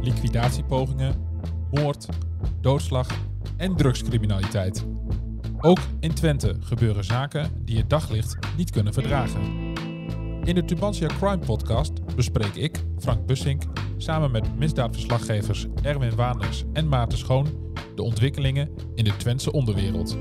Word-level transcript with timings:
Liquidatiepogingen, 0.00 1.14
moord, 1.70 2.06
doodslag 2.60 3.08
en 3.56 3.76
drugscriminaliteit. 3.76 4.86
Ook 5.60 5.78
in 6.00 6.14
Twente 6.14 6.56
gebeuren 6.60 7.04
zaken 7.04 7.50
die 7.64 7.76
het 7.76 7.90
daglicht 7.90 8.38
niet 8.56 8.70
kunnen 8.70 8.92
verdragen. 8.92 9.40
In 10.44 10.54
de 10.54 10.64
Tubantia 10.64 11.06
Crime 11.06 11.38
Podcast 11.38 12.16
bespreek 12.16 12.54
ik, 12.54 12.84
Frank 12.98 13.26
Bussink, 13.26 13.62
samen 13.96 14.30
met 14.30 14.58
misdaadverslaggevers 14.58 15.66
Erwin 15.82 16.14
Waanders 16.14 16.64
en 16.72 16.88
Maarten 16.88 17.18
Schoon 17.18 17.72
de 17.94 18.02
ontwikkelingen 18.02 18.70
in 18.94 19.04
de 19.04 19.16
Twentse 19.16 19.52
onderwereld. 19.52 20.18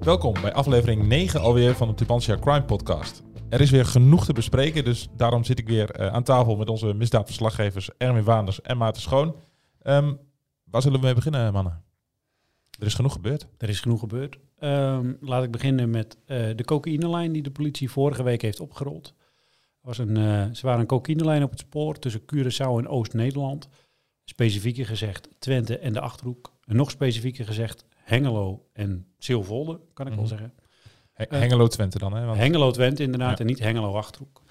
Welkom 0.00 0.34
bij 0.40 0.52
aflevering 0.52 1.06
9 1.06 1.40
alweer 1.40 1.74
van 1.74 1.88
de 1.88 1.94
Tubantia 1.94 2.36
Crime 2.40 2.64
Podcast. 2.64 3.22
Er 3.54 3.60
is 3.60 3.70
weer 3.70 3.86
genoeg 3.86 4.24
te 4.24 4.32
bespreken, 4.32 4.84
dus 4.84 5.08
daarom 5.16 5.44
zit 5.44 5.58
ik 5.58 5.68
weer 5.68 5.90
eh, 5.90 6.12
aan 6.12 6.22
tafel 6.22 6.56
met 6.56 6.68
onze 6.68 6.94
misdaadverslaggevers 6.94 7.90
Erwin 7.98 8.24
Waanders 8.24 8.60
en 8.60 8.76
Maarten 8.76 9.02
Schoon. 9.02 9.36
Ehm, 9.82 10.14
waar 10.64 10.82
zullen 10.82 10.98
we 10.98 11.04
mee 11.04 11.14
beginnen, 11.14 11.52
mannen? 11.52 11.82
Er 12.78 12.86
is 12.86 12.94
genoeg 12.94 13.12
gebeurd. 13.12 13.46
Er 13.58 13.68
is 13.68 13.80
genoeg 13.80 14.00
gebeurd. 14.00 14.38
Ehm, 14.58 15.12
laat 15.20 15.44
ik 15.44 15.50
beginnen 15.50 15.90
met 15.90 16.16
uh, 16.26 16.56
de 16.56 16.64
cocaïnelijn 16.64 17.32
die 17.32 17.42
de 17.42 17.50
politie 17.50 17.90
vorige 17.90 18.22
week 18.22 18.42
heeft 18.42 18.60
opgerold. 18.60 19.14
Was 19.80 19.98
een, 19.98 20.18
uh, 20.18 20.44
ze 20.52 20.66
waren 20.66 20.80
een 20.80 20.86
cocaïnelijn 20.86 21.42
op 21.42 21.50
het 21.50 21.60
spoor 21.60 21.98
tussen 21.98 22.20
Curaçao 22.20 22.78
en 22.78 22.88
Oost-Nederland. 22.88 23.68
Specifieker 24.24 24.86
gezegd 24.86 25.28
Twente 25.38 25.78
en 25.78 25.92
de 25.92 26.00
Achterhoek. 26.00 26.52
En 26.64 26.76
nog 26.76 26.90
specifieker 26.90 27.44
gezegd 27.44 27.84
Hengelo 27.94 28.66
en 28.72 29.06
Silvolde, 29.18 29.80
kan 29.92 30.06
ik 30.06 30.12
mm 30.12 30.18
-hmm. 30.18 30.28
wel 30.28 30.38
zeggen. 30.38 30.63
He 31.14 31.26
Hengelo 31.28 31.66
Twente 31.66 31.98
dan, 31.98 32.14
hè? 32.14 32.24
Want... 32.24 32.38
Hengelo 32.38 32.70
Twente 32.70 33.02
inderdaad 33.02 33.40
en 33.40 33.46
niet 33.46 33.58
Hengelo 33.58 33.96
Achterhoek. 33.96 34.42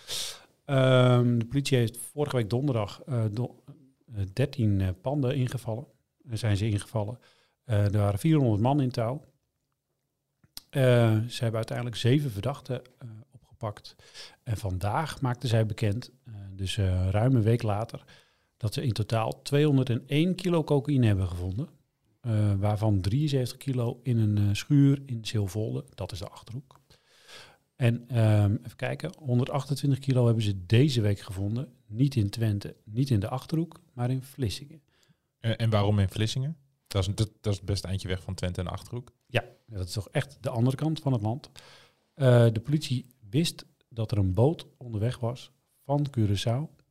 Um, 0.65 1.39
de 1.39 1.45
politie 1.45 1.77
heeft 1.77 1.97
vorige 1.97 2.35
week 2.35 2.49
donderdag 2.49 3.01
uh, 3.09 3.23
do 3.31 3.63
13 4.33 4.79
uh, 4.79 4.87
panden 5.01 5.35
ingevallen. 5.35 5.85
Er 6.29 6.37
zijn 6.37 6.57
ze 6.57 6.69
ingevallen. 6.69 7.19
Er 7.65 7.97
waren 7.97 8.19
400 8.19 8.61
man 8.61 8.81
in 8.81 8.91
touw. 8.91 9.21
ze 10.71 11.37
hebben 11.37 11.55
uiteindelijk 11.55 11.97
zeven 11.97 12.31
verdachten 12.31 12.81
opgepakt. 13.31 13.95
En 14.43 14.57
vandaag 14.57 15.21
maakten 15.21 15.49
zij 15.49 15.65
bekend, 15.65 16.11
dus 16.51 16.77
ruim 17.09 17.35
een 17.35 17.41
week 17.41 17.61
later, 17.61 18.03
dat 18.57 18.73
ze 18.73 18.83
in 18.83 18.93
totaal 18.93 19.41
201 19.41 20.35
kilo 20.35 20.63
cocaïne 20.63 21.05
hebben 21.07 21.27
gevonden. 21.27 21.69
Uh, 22.27 22.53
waarvan 22.53 23.01
73 23.01 23.57
kilo 23.57 23.99
in 24.03 24.17
een 24.17 24.37
uh, 24.37 24.53
schuur 24.53 25.01
in 25.05 25.25
Zilvolde, 25.25 25.85
dat 25.93 26.11
is 26.11 26.19
de 26.19 26.29
Achterhoek. 26.29 26.81
En 27.75 28.19
um, 28.23 28.59
even 28.63 28.75
kijken, 28.75 29.13
128 29.17 29.99
kilo 29.99 30.25
hebben 30.25 30.43
ze 30.43 30.65
deze 30.65 31.01
week 31.01 31.19
gevonden. 31.19 31.73
Niet 31.87 32.15
in 32.15 32.29
Twente, 32.29 32.75
niet 32.85 33.09
in 33.09 33.19
de 33.19 33.29
Achterhoek, 33.29 33.79
maar 33.93 34.09
in 34.09 34.21
Vlissingen. 34.21 34.81
En, 35.39 35.57
en 35.57 35.69
waarom 35.69 35.99
in 35.99 36.09
Vlissingen? 36.09 36.57
Dat 36.87 37.07
is, 37.07 37.15
dat, 37.15 37.31
dat 37.41 37.51
is 37.51 37.57
het 37.57 37.67
beste 37.67 37.87
eindje 37.87 38.07
weg 38.07 38.21
van 38.21 38.33
Twente 38.33 38.59
en 38.59 38.65
de 38.65 38.71
Achterhoek. 38.71 39.11
Ja, 39.25 39.43
dat 39.67 39.87
is 39.87 39.93
toch 39.93 40.09
echt 40.09 40.37
de 40.41 40.49
andere 40.49 40.75
kant 40.75 40.99
van 40.99 41.13
het 41.13 41.21
land. 41.21 41.49
De 42.53 42.61
politie 42.63 43.05
wist 43.29 43.65
dat 43.89 44.11
er 44.11 44.17
een 44.17 44.33
boot 44.33 44.67
onderweg 44.77 45.19
was 45.19 45.51
van 45.85 46.07
Curaçao. 46.17 46.83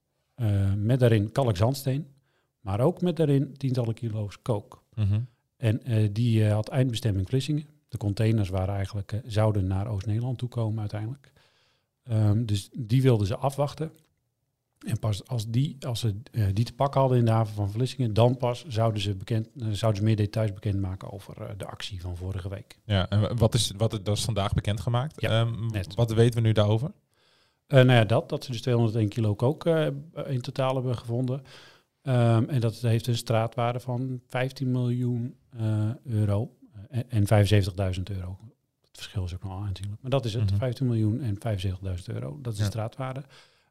met 0.77 1.01
daarin 1.01 1.33
kalkzandsteen, 1.33 2.07
maar 2.61 2.81
ook 2.81 3.01
met 3.01 3.17
daarin 3.17 3.57
tientallen 3.57 3.95
kilo's 3.95 4.43
kook. 4.43 4.82
Mm 4.95 5.09
-hmm. 5.09 5.27
En 5.63 5.81
uh, 5.87 6.09
die 6.13 6.41
uh, 6.41 6.53
had 6.53 6.69
eindbestemming 6.69 7.29
Vlissingen. 7.29 7.67
De 7.89 7.99
containers 7.99 8.49
waren 8.49 8.75
eigenlijk, 8.75 9.13
uh, 9.13 9.21
zouden 9.27 9.67
naar 9.67 9.87
Oost-Nederland 9.87 10.39
toe 10.39 10.49
komen 10.49 10.81
uiteindelijk. 10.81 11.33
Um, 12.11 12.47
dus 12.47 12.69
die 12.73 13.03
wilden 13.03 13.27
ze 13.27 13.37
afwachten. 13.37 13.93
En 14.87 14.99
pas 14.99 15.27
als, 15.27 15.49
die, 15.49 15.77
als 15.87 16.01
ze 16.01 16.23
die 16.53 16.65
te 16.65 16.73
pakken 16.73 17.01
hadden 17.01 17.19
in 17.19 17.25
de 17.25 17.31
haven 17.31 17.55
van 17.55 17.71
Vlissingen, 17.71 18.15
dan 18.15 18.37
pas 18.37 18.65
zouden 18.67 19.03
ze, 19.03 19.15
bekend, 19.15 19.49
zouden 19.55 20.01
ze 20.01 20.07
meer 20.07 20.17
details 20.17 20.53
bekendmaken 20.53 21.13
over 21.13 21.55
de 21.57 21.67
actie 21.67 22.01
van 22.01 22.17
vorige 22.17 22.49
week. 22.49 22.79
Ja, 22.85 23.09
en 23.09 23.37
wat 23.37 23.55
is, 23.55 23.73
wat, 23.77 23.91
dat 24.03 24.17
is 24.17 24.25
vandaag 24.25 24.55
bekendgemaakt. 24.55 25.21
Ja, 25.21 25.41
um, 25.41 25.71
wat 25.95 26.13
weten 26.13 26.43
we 26.43 26.47
nu 26.47 26.53
daarover? 26.53 26.91
nou 27.67 27.93
ja, 27.93 28.05
dat, 28.05 28.29
dat 28.29 28.45
ze 28.45 28.51
dus 28.51 28.61
201 28.61 29.09
kilo 29.09 29.35
kook 29.35 29.67
in 30.27 30.41
totaal 30.41 30.75
hebben 30.75 30.99
gevonden. 30.99 31.43
Um, 32.03 32.49
en 32.49 32.61
dat 32.61 32.75
heeft 32.75 33.07
een 33.07 33.17
straatwaarde 33.17 33.81
van 33.81 34.21
15 34.27 34.71
miljoen 34.71 35.37
uh, 35.61 35.91
euro 36.05 36.57
en, 36.89 37.11
en 37.11 37.25
75.000 37.97 38.03
euro. 38.03 38.39
Het 38.81 38.91
verschil 38.93 39.25
is 39.25 39.35
ook 39.35 39.43
nog 39.43 39.67
aanzienlijk. 39.67 40.03
Maar 40.03 40.11
dat 40.11 40.25
is 40.25 40.33
het, 40.33 40.43
mm 40.43 40.49
-hmm. 40.49 40.59
15 40.59 40.87
miljoen 40.87 41.21
en 41.21 41.39
75.000 41.99 42.05
euro. 42.05 42.39
Dat 42.41 42.53
is 42.53 42.59
ja. 42.59 42.65
de 42.65 42.71
straatwaarde. 42.71 43.25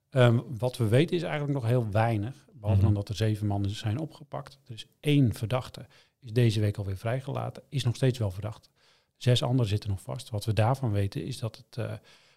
Um, 0.09 0.43
wat 0.57 0.77
we 0.77 0.87
weten 0.87 1.15
is 1.15 1.21
eigenlijk 1.23 1.53
nog 1.53 1.65
heel 1.65 1.89
weinig. 1.91 2.49
Behalve 2.53 2.81
mm 2.81 2.85
-hmm. 2.85 2.93
dan 2.93 2.93
dat 2.93 3.09
er 3.09 3.15
zeven 3.15 3.47
mannen 3.47 3.69
zijn 3.69 3.99
opgepakt. 3.99 4.59
Er 4.65 4.73
is 4.73 4.87
één 4.99 5.33
verdachte. 5.33 5.85
Is 6.19 6.33
deze 6.33 6.59
week 6.59 6.77
alweer 6.77 6.97
vrijgelaten. 6.97 7.63
Is 7.69 7.83
nog 7.83 7.95
steeds 7.95 8.19
wel 8.19 8.31
verdacht. 8.31 8.69
Zes 9.17 9.43
anderen 9.43 9.67
zitten 9.67 9.89
nog 9.89 10.01
vast. 10.01 10.29
Wat 10.29 10.45
we 10.45 10.53
daarvan 10.53 10.91
weten 10.91 11.25
is 11.25 11.39
dat 11.39 11.57
het, 11.57 11.77
uh, 11.77 11.93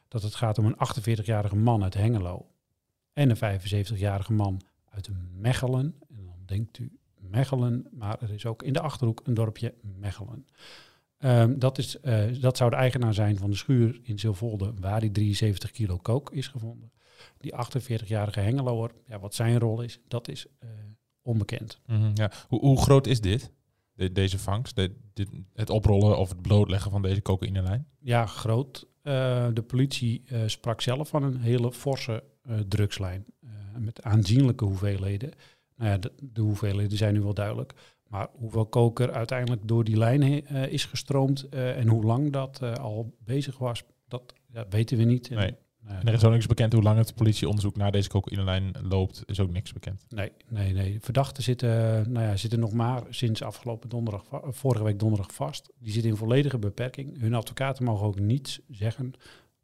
dat 0.08 0.22
het 0.22 0.34
gaat 0.34 0.58
om 0.58 0.66
een 0.66 0.76
48-jarige 0.76 1.56
man 1.56 1.82
uit 1.82 1.94
Hengelo. 1.94 2.46
En 3.12 3.30
een 3.30 3.60
75-jarige 3.60 4.32
man 4.32 4.60
uit 4.94 5.10
Mechelen. 5.36 5.94
En 6.08 6.24
dan 6.24 6.42
denkt 6.44 6.78
u 6.78 6.98
Mechelen, 7.18 7.86
maar 7.90 8.22
er 8.22 8.30
is 8.30 8.46
ook 8.46 8.62
in 8.62 8.72
de 8.72 8.80
Achterhoek 8.80 9.20
een 9.24 9.34
dorpje 9.34 9.74
Mechelen. 9.98 10.46
Um, 11.18 11.58
dat, 11.58 11.78
is, 11.78 11.96
uh, 12.02 12.40
dat 12.40 12.56
zou 12.56 12.70
de 12.70 12.76
eigenaar 12.76 13.14
zijn 13.14 13.36
van 13.36 13.50
de 13.50 13.56
schuur 13.56 14.00
in 14.02 14.18
Zilvolde, 14.18 14.72
waar 14.80 15.00
die 15.00 15.10
73 15.10 15.70
kilo 15.70 15.96
kook 15.96 16.30
is 16.30 16.48
gevonden. 16.48 16.92
Die 17.38 17.54
48-jarige 17.54 18.40
Hengeloer, 18.40 18.94
ja, 19.06 19.18
wat 19.18 19.34
zijn 19.34 19.58
rol 19.58 19.80
is, 19.80 20.00
dat 20.08 20.28
is 20.28 20.46
uh, 20.46 20.70
onbekend. 21.22 21.80
Mm 21.86 22.00
-hmm, 22.00 22.10
ja. 22.14 22.30
hoe, 22.48 22.60
hoe, 22.60 22.82
groot 22.82 23.06
is 23.06 23.20
dit, 23.20 23.52
de, 23.92 24.12
deze 24.12 24.38
vangst? 24.38 24.76
De, 24.76 24.94
dit, 25.12 25.28
het 25.54 25.70
oprollen 25.70 26.18
of 26.18 26.28
het 26.28 26.42
blootleggen 26.42 26.90
van 26.90 27.02
deze 27.02 27.22
cocaïnelijn? 27.22 27.86
Ja, 27.98 28.26
groot. 28.26 28.86
Uh, 29.02 29.48
de 29.52 29.62
politie 29.62 30.24
sprak 30.46 30.80
zelf 30.80 31.08
van 31.08 31.22
een 31.22 31.40
hele 31.40 31.72
forse 31.72 32.24
drugslijn 32.68 33.24
met 33.78 34.02
aanzienlijke 34.02 34.64
hoeveelheden. 34.64 35.30
Nou 35.76 35.90
ja, 35.90 35.98
de, 35.98 36.12
de, 36.32 36.40
hoeveelheden 36.40 36.98
zijn 36.98 37.14
nu 37.14 37.20
wel 37.20 37.34
duidelijk. 37.34 37.72
Maar 38.08 38.28
hoeveel 38.32 38.66
koker 38.66 39.12
uiteindelijk 39.12 39.68
door 39.68 39.84
die 39.84 39.96
lijn 39.96 40.22
uh, 40.22 40.66
is 40.66 40.84
gestroomd 40.84 41.46
uh, 41.50 41.78
en 41.78 41.88
hoe 41.88 42.04
lang 42.04 42.32
dat 42.32 42.78
al 42.78 43.14
bezig 43.24 43.58
was, 43.58 43.82
dat 44.08 44.34
weten 44.68 44.96
we 44.96 45.04
niet. 45.04 45.30
Nee. 45.30 45.54
En 45.86 46.06
er 46.06 46.12
is 46.12 46.24
ook 46.24 46.32
niks 46.32 46.46
bekend 46.46 46.72
hoe 46.72 46.82
lang 46.82 46.98
het 46.98 47.14
politieonderzoek 47.14 47.76
naar 47.76 47.92
deze 47.92 48.08
cocaïnelijn 48.08 48.74
loopt, 48.82 49.22
is 49.26 49.40
ook 49.40 49.50
niks 49.50 49.72
bekend. 49.72 50.04
Nee, 50.08 50.32
nee, 50.48 50.72
nee. 50.72 50.98
Verdachten 51.00 51.42
zitten, 51.42 51.68
nou 52.12 52.26
ja, 52.26 52.36
zitten 52.36 52.60
nog 52.60 52.72
maar 52.72 53.02
sinds 53.10 53.42
afgelopen 53.42 53.88
donderdag, 53.88 54.24
vorige 54.48 54.84
week 54.84 54.98
donderdag 54.98 55.34
vast. 55.34 55.72
Die 55.78 55.92
zitten 55.92 56.10
in 56.10 56.16
volledige 56.16 56.58
beperking. 56.58 57.20
Hun 57.20 57.34
advocaten 57.34 57.84
mogen 57.84 58.06
ook 58.06 58.18
niets 58.18 58.60
zeggen. 58.70 59.14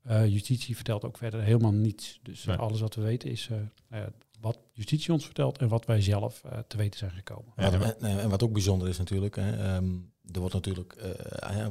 Uh, 0.08 0.26
justitie 0.26 0.74
vertelt 0.74 1.04
ook 1.04 1.18
verder 1.18 1.42
helemaal 1.42 1.72
niets. 1.72 2.20
Dus 2.22 2.44
nee. 2.44 2.56
alles 2.56 2.80
wat 2.80 2.94
we 2.94 3.02
weten 3.02 3.30
is 3.30 3.48
uh, 3.92 3.98
wat 4.40 4.58
justitie 4.72 5.12
ons 5.12 5.24
vertelt 5.24 5.58
en 5.58 5.68
wat 5.68 5.86
wij 5.86 6.02
zelf 6.02 6.42
uh, 6.46 6.58
te 6.68 6.76
weten 6.76 6.98
zijn 6.98 7.10
gekomen. 7.10 7.52
Ja, 7.56 7.72
en, 7.72 8.00
en, 8.00 8.30
wat 8.30 8.42
ook 8.42 8.52
bijzonder 8.52 8.88
is 8.88 8.98
natuurlijk, 8.98 9.36
hè, 9.36 9.76
um, 9.76 10.12
er 10.32 10.40
wordt 10.40 10.54
natuurlijk, 10.54 10.94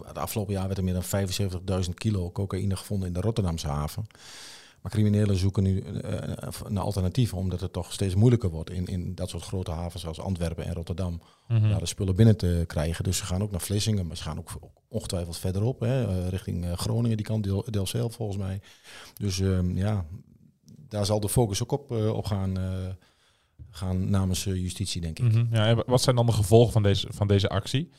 het 0.06 0.18
afgelopen 0.18 0.54
jaar 0.54 0.66
werd 0.66 0.78
er 0.78 0.84
meer 0.84 1.02
dan 1.02 1.84
75.000 1.86 1.90
kilo 1.94 2.32
cocaïne 2.32 2.76
gevonden 2.76 3.08
in 3.08 3.14
de 3.14 3.22
Rotterdamse 3.22 3.68
haven. 3.68 4.08
Maar 4.82 4.92
criminelen 4.92 5.36
zoeken 5.36 5.64
nu 5.64 5.84
een 6.64 6.78
alternatief, 6.78 7.34
omdat 7.34 7.60
het 7.60 7.74
toch 7.74 7.94
steeds 7.94 8.16
moeilijker 8.16 8.50
wordt 8.50 8.70
in, 8.70 8.86
in 8.86 9.16
dat 9.16 9.30
soort 9.30 9.44
grote 9.44 9.72
havens 9.72 10.06
als 10.06 10.20
Antwerpen 10.20 10.66
en 10.66 10.74
Rotterdam, 10.74 11.22
mm 11.48 11.58
-hmm. 11.58 11.70
daar 11.70 11.80
de 11.80 11.86
spullen 11.86 12.16
binnen 12.16 12.38
te 12.38 12.64
krijgen. 12.68 13.04
Dus 13.04 13.18
ze 13.18 13.26
gaan 13.26 13.42
ook 13.42 13.52
naar 13.52 13.62
Vlissingen, 13.62 14.08
maar 14.08 14.18
ze 14.18 14.24
gaan 14.24 14.38
ook 14.38 14.60
ongetwijfeld 14.88 15.38
verderop, 15.38 15.80
hè, 15.80 16.08
uh, 16.08 16.28
richting 16.28 16.66
Groningen, 16.76 17.18
die 17.18 17.26
kant, 17.26 17.44
Del 17.44 17.66
Delfzijl 17.70 18.10
volgens 18.10 18.38
mij. 18.38 18.62
Dus 19.14 19.40
um, 19.40 19.78
ja, 19.78 20.06
daar 20.88 21.06
zal 21.06 21.20
de 21.20 21.30
focus 21.30 21.64
ook 21.64 21.72
op, 21.72 21.92
uh, 21.92 22.14
op 22.14 22.26
gaan, 22.26 22.58
gaan 23.70 24.10
namens 24.10 24.44
justitie, 24.44 25.02
denk 25.02 25.20
ik. 25.20 25.26
Mm 25.26 25.32
-hmm. 25.32 25.48
ja, 25.52 25.84
wat 25.86 26.02
zijn 26.02 26.16
dan 26.16 26.26
de 26.26 26.32
gevolgen 26.32 26.72
van 26.72 26.84
deze, 26.84 27.08
van 27.12 27.28
deze 27.28 27.50
actie? 27.50 27.90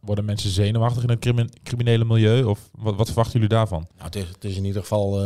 Worden 0.00 0.24
mensen 0.24 0.50
zenuwachtig 0.50 1.02
in 1.02 1.08
het 1.08 1.60
criminele 1.62 2.04
milieu? 2.04 2.44
Of 2.44 2.70
wat, 2.72 2.96
wat 2.96 3.06
verwachten 3.06 3.32
jullie 3.32 3.56
daarvan? 3.56 3.86
Nou, 3.96 4.04
het, 4.04 4.16
is, 4.16 4.28
het 4.28 4.44
is 4.44 4.56
in 4.56 4.64
ieder 4.64 4.82
geval 4.82 5.24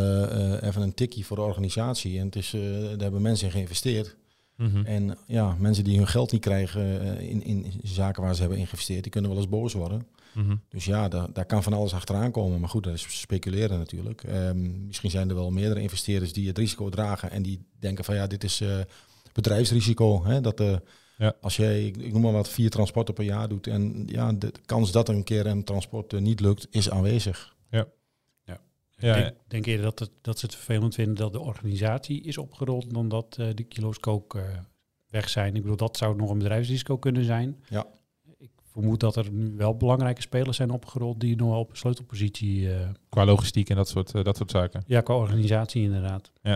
even 0.61 0.83
een 0.83 0.95
tikkie 0.95 1.27
voor 1.27 1.37
de 1.37 1.43
organisatie. 1.43 2.19
En 2.19 2.27
het 2.27 2.37
is, 2.37 2.51
daar 2.51 2.99
hebben 2.99 3.23
mensen 3.23 3.47
in 3.47 3.53
geïnvesteerd. 3.53 4.17
Mm 4.59 4.71
-hmm. 4.71 4.85
En 4.85 5.19
ja, 5.27 5.57
mensen 5.59 5.85
die 5.85 5.97
hun 5.97 6.09
geld 6.09 6.33
niet 6.33 6.41
krijgen 6.41 7.03
uh, 7.03 7.31
in, 7.31 7.43
in 7.43 7.73
zaken 7.83 8.23
waar 8.23 8.35
ze 8.35 8.41
hebben 8.41 8.59
geïnvesteerd, 8.59 9.03
die 9.03 9.13
kunnen 9.13 9.31
wel 9.31 9.39
eens 9.39 9.49
boos 9.49 9.73
worden. 9.73 10.07
Mm 10.35 10.45
-hmm. 10.45 10.61
Dus 10.69 10.85
ja, 10.85 11.09
daar, 11.09 11.33
daar 11.33 11.45
kan 11.45 11.63
van 11.63 11.73
alles 11.73 11.95
achteraan 11.95 12.31
komen. 12.31 12.61
Maar 12.61 12.69
goed, 12.69 12.85
dat 12.85 12.95
is 12.95 13.21
speculeren 13.21 13.79
natuurlijk. 13.79 14.23
Um, 14.23 14.87
misschien 14.87 15.11
zijn 15.11 15.29
er 15.29 15.35
wel 15.35 15.51
meerdere 15.51 15.81
investeerders 15.81 16.33
die 16.33 16.49
het 16.49 16.59
risico 16.59 16.89
dragen 16.89 17.31
en 17.31 17.43
die 17.43 17.67
denken 17.79 18.05
van 18.05 18.15
ja, 18.15 18.27
dit 18.27 18.45
is 18.45 18.63
bedrijfsrisico. 19.33 20.25
Hè, 20.25 20.41
dat 20.41 20.61
uh, 20.61 20.77
ja. 21.19 21.37
als 21.41 21.57
jij, 21.57 21.87
ik, 21.87 21.97
ik, 21.97 22.13
noem 22.13 22.23
maar 22.23 22.33
wat, 22.33 22.49
vier 22.49 22.71
transporten 22.71 23.15
per 23.15 23.25
jaar 23.25 23.49
doet 23.49 23.67
en 23.67 24.03
ja, 24.07 24.33
de 24.33 24.53
kans 24.67 24.93
dat 24.93 25.09
er 25.09 25.15
een 25.15 25.25
keer 25.25 25.47
een 25.47 25.65
transport 25.65 26.21
niet 26.21 26.41
lukt, 26.41 26.67
is 26.71 26.91
aanwezig. 26.91 27.57
Ja. 27.71 27.87
Ja, 28.45 28.61
Ja, 28.97 29.17
ik 29.17 29.23
denk, 29.23 29.37
denk 29.47 29.67
eerder 29.67 29.85
dat, 29.85 29.99
het, 29.99 30.11
dat 30.21 30.39
ze 30.39 30.47
het 30.47 30.55
vervelend 30.55 30.95
vinden 30.95 31.15
dat 31.15 31.33
de 31.33 31.41
organisatie 31.41 32.23
is 32.23 32.39
opgerold 32.39 32.95
dan 32.95 33.09
dat 33.09 33.37
eh, 33.39 33.47
de 33.55 33.63
kilo's 33.63 33.99
kook 33.99 34.35
eh, 34.35 34.43
weg 35.09 35.29
zijn. 35.29 35.55
Ik 35.55 35.63
bedoel, 35.63 35.77
dat 35.77 35.97
zou 35.97 36.17
nog 36.17 36.31
een 36.31 36.39
bedrijfsrisico 36.39 36.99
kunnen 36.99 37.25
zijn. 37.25 37.65
Ja. 37.69 37.87
Ik 38.39 38.51
vermoed 38.73 39.01
dat 39.01 39.17
er 39.17 39.33
nu 39.33 39.55
wel 39.57 39.77
belangrijke 39.77 40.21
spelers 40.21 40.57
zijn 40.57 40.71
opgerold 40.71 41.21
die 41.21 41.37
nog 41.37 41.51
wel 41.51 41.59
op 41.59 41.71
een 41.71 41.77
sleutelpositie, 41.77 42.75
eh, 42.75 42.89
Qua 43.09 43.25
logistiek 43.25 43.71
en 43.71 43.77
dat 43.77 43.89
soort, 43.89 44.15
eh, 44.15 44.25
dat 44.25 44.37
soort 44.37 44.51
zaken. 44.51 44.83
ja, 44.87 45.01
qua 45.01 45.15
organisatie 45.15 45.83
inderdaad. 45.83 46.31
Eh, 46.43 46.55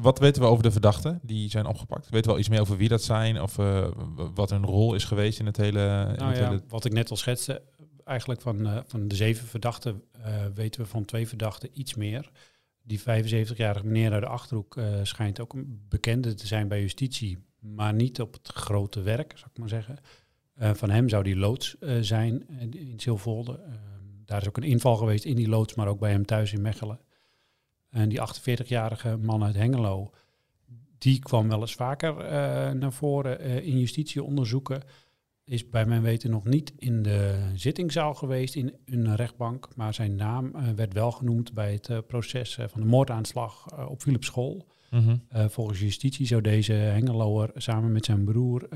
wat 0.00 0.18
weten 0.18 0.42
we 0.42 0.48
over 0.48 0.62
de 0.62 0.70
verdachten 0.70 1.20
die 1.22 1.50
zijn 1.50 1.66
opgepakt? 1.66 2.08
Weten 2.08 2.26
we 2.26 2.32
al 2.32 2.38
iets 2.38 2.48
meer 2.48 2.60
over 2.60 2.76
wie 2.76 2.88
dat 2.88 3.02
zijn 3.02 3.40
of 3.40 3.58
eh, 3.58 3.88
wat 4.34 4.50
hun 4.50 4.64
rol 4.64 4.94
is 4.94 5.04
geweest 5.04 5.38
in 5.38 5.46
het 5.46 5.56
hele... 5.56 5.80
In 5.80 6.16
Nou 6.16 6.30
het 6.30 6.38
ja, 6.38 6.48
hele... 6.48 6.62
wat 6.68 6.84
ik 6.84 6.92
net 6.92 7.10
al 7.10 7.16
schetste, 7.16 7.62
eigenlijk 8.04 8.40
van, 8.40 8.66
eh, 8.66 8.78
van 8.86 9.08
de 9.08 9.14
zeven 9.14 9.46
verdachten 9.46 10.02
eh, 10.12 10.32
weten 10.54 10.80
we 10.80 10.86
van 10.86 11.04
twee 11.04 11.28
verdachten 11.28 11.70
iets 11.72 11.94
meer. 11.94 12.30
Die 12.82 13.00
75-jarige 13.00 13.86
meneer 13.86 14.12
uit 14.12 14.22
de 14.22 14.28
Achterhoek 14.28 14.76
eh, 14.76 14.84
schijnt 15.02 15.40
ook 15.40 15.52
een 15.52 15.84
bekende 15.88 16.34
te 16.34 16.46
zijn 16.46 16.68
bij 16.68 16.80
justitie, 16.80 17.38
maar 17.58 17.94
niet 17.94 18.20
op 18.20 18.32
het 18.32 18.48
grote 18.48 19.02
werk, 19.02 19.32
zou 19.36 19.50
ik 19.50 19.58
maar 19.58 19.68
zeggen. 19.68 19.98
Eh, 20.54 20.74
van 20.74 20.90
hem 20.90 21.08
zou 21.08 21.22
die 21.22 21.36
loods 21.36 21.78
eh, 21.78 21.96
zijn 22.00 22.48
eh, 22.48 22.60
in 22.60 23.00
Zilvolde. 23.00 23.52
Eh, 23.52 23.72
daar 24.24 24.40
is 24.40 24.48
ook 24.48 24.56
een 24.56 24.62
inval 24.62 24.96
geweest 24.96 25.24
in 25.24 25.36
die 25.36 25.48
loods, 25.48 25.74
maar 25.74 25.88
ook 25.88 25.98
bij 25.98 26.10
hem 26.10 26.26
thuis 26.26 26.52
in 26.52 26.62
Mechelen. 26.62 27.00
En 27.90 28.08
die 28.08 28.20
48-jarige 28.20 29.16
man 29.16 29.44
uit 29.44 29.54
Hengelo, 29.54 30.12
die 30.98 31.18
kwam 31.18 31.48
wel 31.48 31.60
eens 31.60 31.74
vaker 31.74 32.18
eh, 32.18 32.72
naar 32.72 32.92
voren 32.92 33.40
eh, 33.40 33.66
in 33.66 33.78
justitieonderzoeken 33.78 34.82
is 35.44 35.68
bij 35.68 35.86
mijn 35.86 36.02
weten 36.02 36.30
nog 36.30 36.44
niet 36.44 36.72
in 36.76 37.02
de 37.02 37.50
zittingzaal 37.54 38.14
geweest 38.14 38.54
in 38.54 38.74
een 38.84 39.16
rechtbank, 39.16 39.68
maar 39.76 39.94
zijn 39.94 40.16
naam 40.16 40.54
eh, 40.54 40.68
werd 40.76 40.92
wel 40.92 41.12
genoemd 41.12 41.52
bij 41.52 41.72
het 41.72 42.06
proces 42.06 42.58
van 42.66 42.80
de 42.80 42.86
moordaanslag 42.86 43.86
op 43.88 44.02
Philips 44.02 44.26
School. 44.26 44.66
Mhm. 44.90 45.16
Volgens 45.30 45.80
justitie 45.80 46.26
zou 46.26 46.40
deze 46.40 46.72
Hengeloer 46.72 47.50
samen 47.54 47.92
met 47.92 48.04
zijn 48.04 48.24
broer 48.24 48.68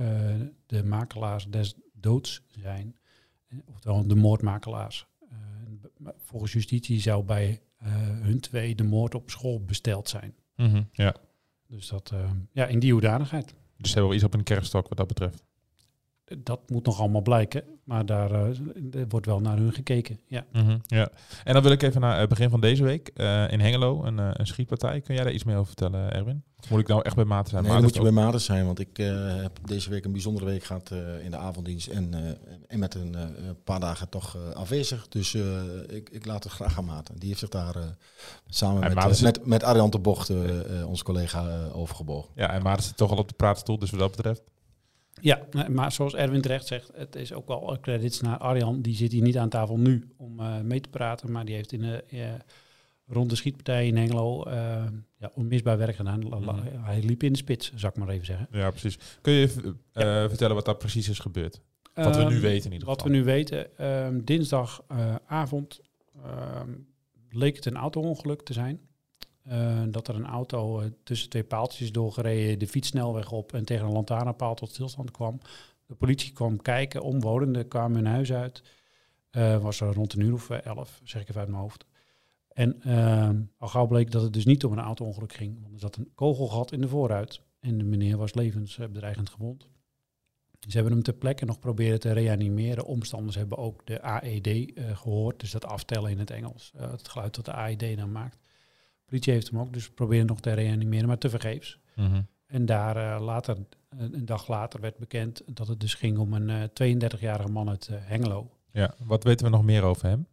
de 0.67 0.85
makelaars 0.85 1.47
des 1.47 1.75
doods 1.93 2.43
zijn, 2.49 2.97
oftewel 3.67 4.07
de 4.07 4.15
moordmakelaars. 4.15 5.07
Volgens 6.17 6.53
justitie 6.53 7.01
zou 7.01 7.25
bij 7.25 7.61
hun 8.23 8.41
twee 8.41 8.75
de 8.75 8.83
moord 8.85 9.15
op 9.15 9.31
school 9.31 9.65
besteld 9.65 10.09
zijn. 10.09 10.35
Mhm, 10.57 10.83
Ja, 10.93 11.15
Dus 11.67 11.89
dat, 11.89 12.11
eh, 12.11 12.31
ja, 12.53 12.67
in 12.67 12.79
die 12.79 12.93
hoedanigheid. 12.93 13.47
dus 13.47 13.55
ze 13.77 13.93
hebben 13.93 14.05
wel 14.05 14.15
iets 14.15 14.25
op 14.25 14.35
een 14.35 14.43
kerfstok 14.43 14.89
wat 14.89 14.99
dat 14.99 15.07
betreft. 15.07 15.45
Dat 16.39 16.61
moet 16.71 16.85
nog 16.87 17.01
allemaal 17.01 17.21
blijken, 17.23 17.63
maar 17.85 18.07
daar 18.07 18.31
eh, 18.33 18.49
wordt 19.09 19.27
wel 19.27 19.41
naar 19.41 19.57
hun 19.57 19.73
gekeken. 19.73 20.21
Ja. 20.27 20.45
Mhm, 20.53 20.79
Ja. 20.87 21.09
En 21.45 21.55
dan 21.55 21.63
wil 21.63 21.73
ik 21.73 21.83
even 21.83 22.01
naar 22.01 22.21
het 22.21 22.29
begin 22.29 22.51
van 22.51 22.61
deze 22.61 22.83
week 22.85 23.09
eh, 23.15 23.51
in 23.53 23.61
Hengelo, 23.61 24.05
een, 24.05 24.19
eh, 24.19 24.29
een 24.33 24.47
schietpartij. 24.47 25.01
Kun 25.01 25.15
jij 25.15 25.25
daar 25.25 25.33
iets 25.33 25.45
meer 25.45 25.55
over 25.57 25.67
vertellen, 25.67 26.13
Erwin? 26.13 26.43
Of 26.63 26.71
moet 26.71 26.81
ik 26.81 26.87
nou 26.89 27.03
echt 27.03 27.15
bij 27.17 27.25
Maarten 27.25 27.51
zijn? 27.51 27.63
Nee, 27.63 27.73
dan 27.73 27.83
moet 27.83 27.95
je 27.95 28.01
bij 28.03 28.11
Maarten 28.11 28.41
zijn, 28.41 28.67
want 28.67 28.79
ik 28.79 28.99
eh, 28.99 29.37
heb 29.43 29.59
deze 29.65 29.91
week 29.91 30.05
een 30.05 30.13
bijzondere 30.13 30.47
week 30.47 30.65
gehad 30.65 30.91
eh, 30.91 31.25
in 31.25 31.31
de 31.31 31.37
avonddienst 31.37 31.87
en, 31.89 32.15
eh, 32.15 32.21
en 32.69 32.79
met 32.79 32.95
een 32.95 33.15
eh, 33.15 33.21
een 33.47 33.63
paar 33.65 33.81
dagen 33.81 34.09
toch 34.09 34.37
eh, 34.37 34.55
afwezig. 34.57 35.09
Dus 35.09 35.35
eh, 35.35 35.43
ik, 35.89 36.09
ik 36.11 36.27
laat 36.27 36.45
het 36.45 36.53
graag 36.53 36.79
aan 36.79 36.85
Maarten. 36.85 37.19
Die 37.19 37.29
heeft 37.29 37.41
zich 37.41 37.49
daar 37.49 37.77
eh, 37.77 37.83
samen 38.47 38.77
En 38.83 38.89
met, 38.89 38.95
Maarten 38.95 39.17
zit- 39.17 39.25
met, 39.37 39.47
met 39.47 39.63
Arjan 39.63 39.91
de 39.91 39.99
Bocht, 39.99 40.29
eh, 40.31 40.81
eh, 40.81 40.89
onze 40.89 41.05
collega, 41.05 41.65
overgebogen. 41.73 42.31
Ja, 42.35 42.51
en 42.51 42.63
Maarten 42.63 42.85
zit 42.85 42.97
toch 42.97 43.11
al 43.11 43.17
op 43.19 43.29
de 43.29 43.35
praatstoel, 43.35 43.79
dus 43.79 43.91
wat 43.91 44.01
dat 44.01 44.11
betreft. 44.17 44.43
Ja, 45.25 45.47
maar 45.71 45.93
zoals 45.93 46.15
Erwin 46.15 46.41
terecht 46.41 46.67
zegt, 46.67 46.91
het 46.95 47.17
is 47.17 47.33
ook 47.33 47.49
wel 47.49 47.79
credits 47.81 48.21
naar 48.21 48.39
Arjan. 48.39 48.83
Die 48.83 48.95
zit 48.95 49.13
hier 49.13 49.23
niet 49.23 49.39
aan 49.39 49.49
tafel 49.49 49.79
nu 49.79 50.09
om 50.17 50.41
eh, 50.41 50.61
mee 50.61 50.81
te 50.81 50.89
praten, 50.89 51.33
maar 51.33 51.45
die 51.45 51.55
heeft 51.55 51.73
in 51.73 51.81
de, 51.81 52.05
eh, 52.09 52.31
rond 53.07 53.31
de 53.31 53.37
schietpartij 53.37 53.87
in 53.87 53.97
Hengelo 53.97 54.43
eh, 54.45 54.85
ja, 55.19 55.31
onmisbaar 55.35 55.79
werk 55.79 55.97
gedaan. 55.97 56.19
Mhm. 56.21 56.57
Hij 56.85 57.03
liep 57.03 57.23
in 57.23 57.33
de 57.33 57.39
spits, 57.39 57.73
zou 57.75 57.93
ik 57.93 57.99
maar 57.99 58.09
even 58.09 58.27
zeggen. 58.27 58.47
Ja, 58.51 58.71
precies. 58.71 58.99
Kun 59.21 59.33
je 59.33 59.75
eh, 59.93 60.05
vertellen 60.29 60.55
wat 60.55 60.65
daar 60.65 60.77
precies 60.77 61.09
is 61.09 61.19
gebeurd? 61.19 61.61
Wat 61.95 62.17
we 62.17 62.23
nu 62.25 62.33
Ehm, 62.35 62.41
weten 62.41 62.67
in 62.67 62.73
ieder 62.73 62.89
Wat 62.89 62.97
geval. 63.03 63.13
we 63.13 63.19
nu 63.19 63.25
weten, 63.25 63.79
ehm, 63.79 64.21
dinsdagavond 64.25 65.81
ehm, 66.25 66.71
leek 67.31 67.57
het 67.57 67.65
een 67.67 67.77
auto-ongeluk 67.77 68.43
te 68.43 68.53
zijn. 68.53 68.81
Eh, 69.43 69.83
dat 69.89 70.09
er 70.09 70.15
een 70.15 70.27
auto 70.27 70.81
eh, 70.81 70.87
tussen 71.03 71.29
twee 71.29 71.45
paaltjes 71.45 71.93
doorgereden, 71.93 72.59
de 72.59 72.67
fietssnelweg 72.67 73.33
op 73.33 73.53
en 73.53 73.65
tegen 73.65 73.87
een 73.87 73.93
lantaarnpaal 73.93 74.55
tot 74.55 74.71
stilstand 74.71 75.11
kwam. 75.11 75.41
De 75.87 75.95
politie 75.95 76.33
kwam 76.33 76.63
kijken, 76.63 77.03
omwonenden 77.03 77.69
kwamen 77.69 77.97
hun 77.97 78.13
huis 78.13 78.33
uit. 78.33 78.63
Eh, 79.31 79.63
was 79.63 79.81
er 79.81 79.95
rond 79.95 80.13
een 80.13 80.21
uur 80.21 80.33
of 80.33 80.51
elf, 80.51 81.01
zeg 81.05 81.23
ik 81.23 81.29
even 81.29 81.41
uit 81.41 81.51
mijn 81.51 81.63
hoofd. 81.63 81.87
En 82.49 82.83
al 83.59 83.69
gauw 83.69 83.87
bleek 83.87 84.11
dat 84.11 84.23
het 84.23 84.33
dus 84.33 84.45
niet 84.45 84.65
om 84.65 84.73
een 84.73 84.79
auto-ongeluk 84.79 85.33
ging. 85.33 85.61
Want 85.61 85.75
er 85.75 85.81
zat 85.81 85.97
een 85.97 86.13
kogelgat 86.15 86.73
in 86.73 86.81
de 86.81 86.89
voorruit. 86.89 87.41
En 87.61 87.79
de 87.79 87.85
meneer 87.85 88.17
was 88.17 88.35
levensbedreigend 88.35 89.31
gewond. 89.31 89.69
Ze 90.69 90.75
hebben 90.75 90.93
hem 90.93 91.03
ter 91.03 91.15
plekke 91.15 91.45
nog 91.45 91.59
proberen 91.59 92.01
te 92.01 92.13
reanimeren. 92.13 92.85
Omstanders 92.85 93.37
hebben 93.37 93.59
ook 93.59 93.87
de 93.87 94.03
AED 94.03 94.47
eh, 94.47 94.97
gehoord, 94.97 95.41
dus 95.41 95.51
dat 95.51 95.65
aftellen 95.65 96.11
in 96.11 96.19
het 96.19 96.31
Engels. 96.31 96.73
het 96.77 97.09
geluid 97.09 97.35
dat 97.35 97.45
de 97.45 97.53
AED 97.53 97.97
dan 97.97 98.13
maakt. 98.13 98.39
Politie 99.13 99.33
heeft 99.33 99.51
hem 99.51 99.61
ook, 99.61 99.73
dus 99.73 99.91
proberen 99.91 100.27
nog 100.27 100.41
te 100.41 100.53
reanimeren, 100.53 101.07
maar 101.07 101.19
tevergeefs. 101.19 101.79
Mhm. 101.97 102.23
En 102.47 102.67
daar 102.67 102.97
eh, 102.97 103.25
later, 103.25 103.57
eh, 103.89 103.99
een 104.13 104.25
dag 104.25 104.49
later, 104.49 104.81
werd 104.81 104.97
bekend 104.97 105.43
dat 105.47 105.69
het 105.69 105.81
dus 105.81 105.95
ging 105.95 106.19
om 106.19 106.33
een 106.33 106.51
eh, 106.51 106.63
32-jarige 106.95 107.49
man 107.49 107.69
uit 107.69 107.89
eh, 107.89 107.97
Hengelo. 108.01 108.51
Ja, 108.71 108.95
wat 109.05 109.25
weten 109.25 109.47
we 109.47 109.53
nog 109.53 109.65
meer 109.65 109.83
over 109.83 110.09
hem? 110.09 110.27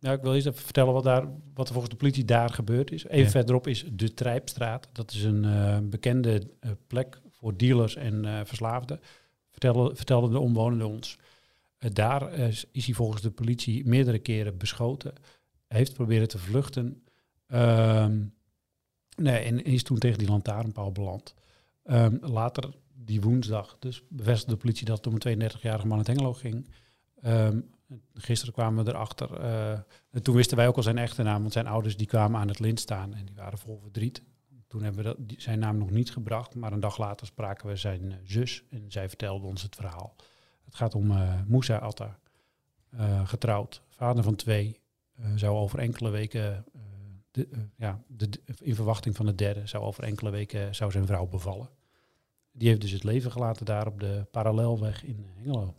Nou, 0.00 0.16
ik 0.16 0.22
wil 0.22 0.34
eerst 0.34 0.46
even 0.46 0.62
vertellen 0.62 0.92
wat, 0.92 1.04
daar, 1.04 1.26
wat 1.54 1.66
er 1.66 1.72
volgens 1.72 1.92
de 1.92 1.98
politie 1.98 2.24
daar 2.24 2.50
gebeurd 2.50 2.90
is. 2.90 3.04
Even 3.04 3.24
Ja. 3.24 3.28
verderop 3.30 3.66
is 3.66 3.84
de 3.92 4.14
Trijpstraat. 4.14 4.88
Dat 4.92 5.10
is 5.12 5.22
een 5.24 5.44
eh, 5.44 5.78
bekende 5.82 6.48
eh, 6.60 6.70
plek 6.86 7.20
voor 7.30 7.56
dealers 7.56 7.96
en 7.96 8.24
eh, 8.24 8.40
verslaafden. 8.44 9.00
Vertelden, 9.50 9.96
vertelden 9.96 10.30
de 10.30 10.38
omwonenden 10.38 10.86
ons. 10.88 11.18
Eh, 11.78 11.90
daar 11.92 12.28
eh, 12.28 12.48
is 12.48 12.64
is 12.72 12.84
hij 12.86 12.94
volgens 12.94 13.22
de 13.22 13.30
politie 13.30 13.86
meerdere 13.86 14.18
keren 14.18 14.56
beschoten. 14.58 15.12
Heeft 15.72 15.94
proberen 15.94 16.28
te 16.28 16.38
vluchten. 16.38 17.02
Ehm, 17.46 18.24
nee, 19.16 19.38
en 19.38 19.64
is 19.64 19.82
toen 19.82 19.98
tegen 19.98 20.18
die 20.18 20.28
lantaarnpaal 20.28 20.92
beland. 20.92 21.34
Ehm, 21.82 22.16
later, 22.20 22.70
die 22.94 23.20
woensdag, 23.20 23.76
dus 23.78 24.02
bevestigde 24.08 24.52
de 24.52 24.60
politie 24.60 24.86
dat 24.86 25.04
het 25.04 25.12
een 25.12 25.18
32-jarige 25.18 25.86
man 25.86 25.98
uit 25.98 26.06
Hengelo 26.06 26.32
ging. 26.32 26.68
Ehm, 27.20 27.60
gisteren 28.14 28.54
kwamen 28.54 28.84
we 28.84 28.90
erachter. 28.90 29.40
eh, 29.40 29.72
en 30.10 30.22
toen 30.22 30.34
wisten 30.34 30.56
wij 30.56 30.68
ook 30.68 30.76
al 30.76 30.82
zijn 30.82 30.98
echte 30.98 31.22
naam, 31.22 31.40
want 31.40 31.52
zijn 31.52 31.66
ouders 31.66 31.96
die 31.96 32.06
kwamen 32.06 32.40
aan 32.40 32.48
het 32.48 32.58
lint 32.58 32.80
staan 32.80 33.14
en 33.14 33.24
die 33.24 33.34
waren 33.34 33.58
vol 33.58 33.78
verdriet. 33.78 34.22
Toen 34.68 34.82
hebben 34.82 35.04
we 35.04 35.16
dat, 35.26 35.40
zijn 35.40 35.58
naam 35.58 35.78
nog 35.78 35.90
niet 35.90 36.10
gebracht, 36.10 36.54
maar 36.54 36.72
een 36.72 36.80
dag 36.80 36.98
later 36.98 37.26
spraken 37.26 37.68
we 37.68 37.76
zijn 37.76 38.12
eh, 38.12 38.18
zus 38.24 38.64
en 38.70 38.84
zij 38.90 39.08
vertelde 39.08 39.46
ons 39.46 39.62
het 39.62 39.76
verhaal. 39.76 40.16
Het 40.64 40.74
gaat 40.74 40.94
om 40.94 41.10
eh 41.10 41.40
Moussa 41.46 41.76
Atta, 41.76 42.18
getrouwd, 43.24 43.82
vader 43.88 44.24
van 44.24 44.34
twee, 44.34 44.81
zou 45.34 45.56
over 45.56 45.78
enkele 45.78 46.10
weken, 46.10 46.64
eh, 46.72 46.80
de, 47.30 47.48
eh, 47.52 47.58
ja, 47.76 48.02
de, 48.06 48.28
in 48.58 48.74
verwachting 48.74 49.16
van 49.16 49.26
de 49.26 49.34
derde, 49.34 49.66
zou 49.66 49.84
over 49.84 50.04
enkele 50.04 50.30
weken 50.30 50.74
zou 50.74 50.90
zijn 50.90 51.06
vrouw 51.06 51.26
bevallen. 51.26 51.68
Die 52.52 52.68
heeft 52.68 52.80
dus 52.80 52.90
het 52.90 53.04
leven 53.04 53.32
gelaten 53.32 53.66
daar 53.66 53.86
op 53.86 54.00
de 54.00 54.26
parallelweg 54.30 55.04
in 55.04 55.26
Hengelo. 55.34 55.74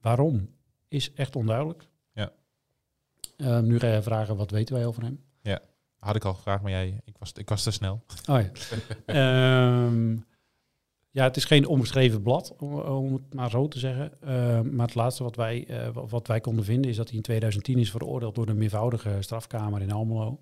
Waarom 0.00 0.48
is 0.88 1.12
echt 1.12 1.36
onduidelijk. 1.36 1.88
Ja. 2.12 2.32
Ehm, 3.36 3.66
nu 3.66 3.78
ga 3.78 3.94
je 3.94 4.02
vragen, 4.02 4.36
wat 4.36 4.50
weten 4.50 4.74
wij 4.74 4.86
over 4.86 5.02
hem? 5.02 5.24
Had 6.04 6.16
ik 6.16 6.24
al 6.24 6.34
gevraagd, 6.34 6.62
maar 6.62 6.70
jij, 6.70 7.00
ik 7.04 7.18
was, 7.18 7.32
ik 7.32 7.48
was 7.48 7.62
te 7.62 7.70
snel. 7.70 8.04
Oh 8.28 8.40
ja. 8.40 8.50
Ehm, 9.86 10.16
ja, 11.14 11.24
het 11.24 11.36
is 11.36 11.44
geen 11.44 11.66
onbeschreven 11.66 12.22
blad, 12.22 12.56
om, 12.58 13.12
het 13.12 13.34
maar 13.34 13.50
zo 13.50 13.68
te 13.68 13.78
zeggen. 13.78 14.12
Ehm, 14.22 14.74
maar 14.74 14.86
het 14.86 14.94
laatste 14.94 15.22
wat 15.22 15.36
wij, 15.36 15.66
eh, 15.66 15.88
wa- 15.88 16.06
wat 16.06 16.26
wij 16.26 16.40
konden 16.40 16.64
vinden 16.64 16.90
is 16.90 16.96
dat 16.96 17.06
hij 17.08 17.16
in 17.16 17.22
2010 17.22 17.78
is 17.78 17.90
veroordeeld 17.90 18.34
door 18.34 18.46
de 18.46 18.54
meervoudige 18.54 19.16
strafkamer 19.20 19.80
in 19.82 19.92
Almelo. 19.92 20.40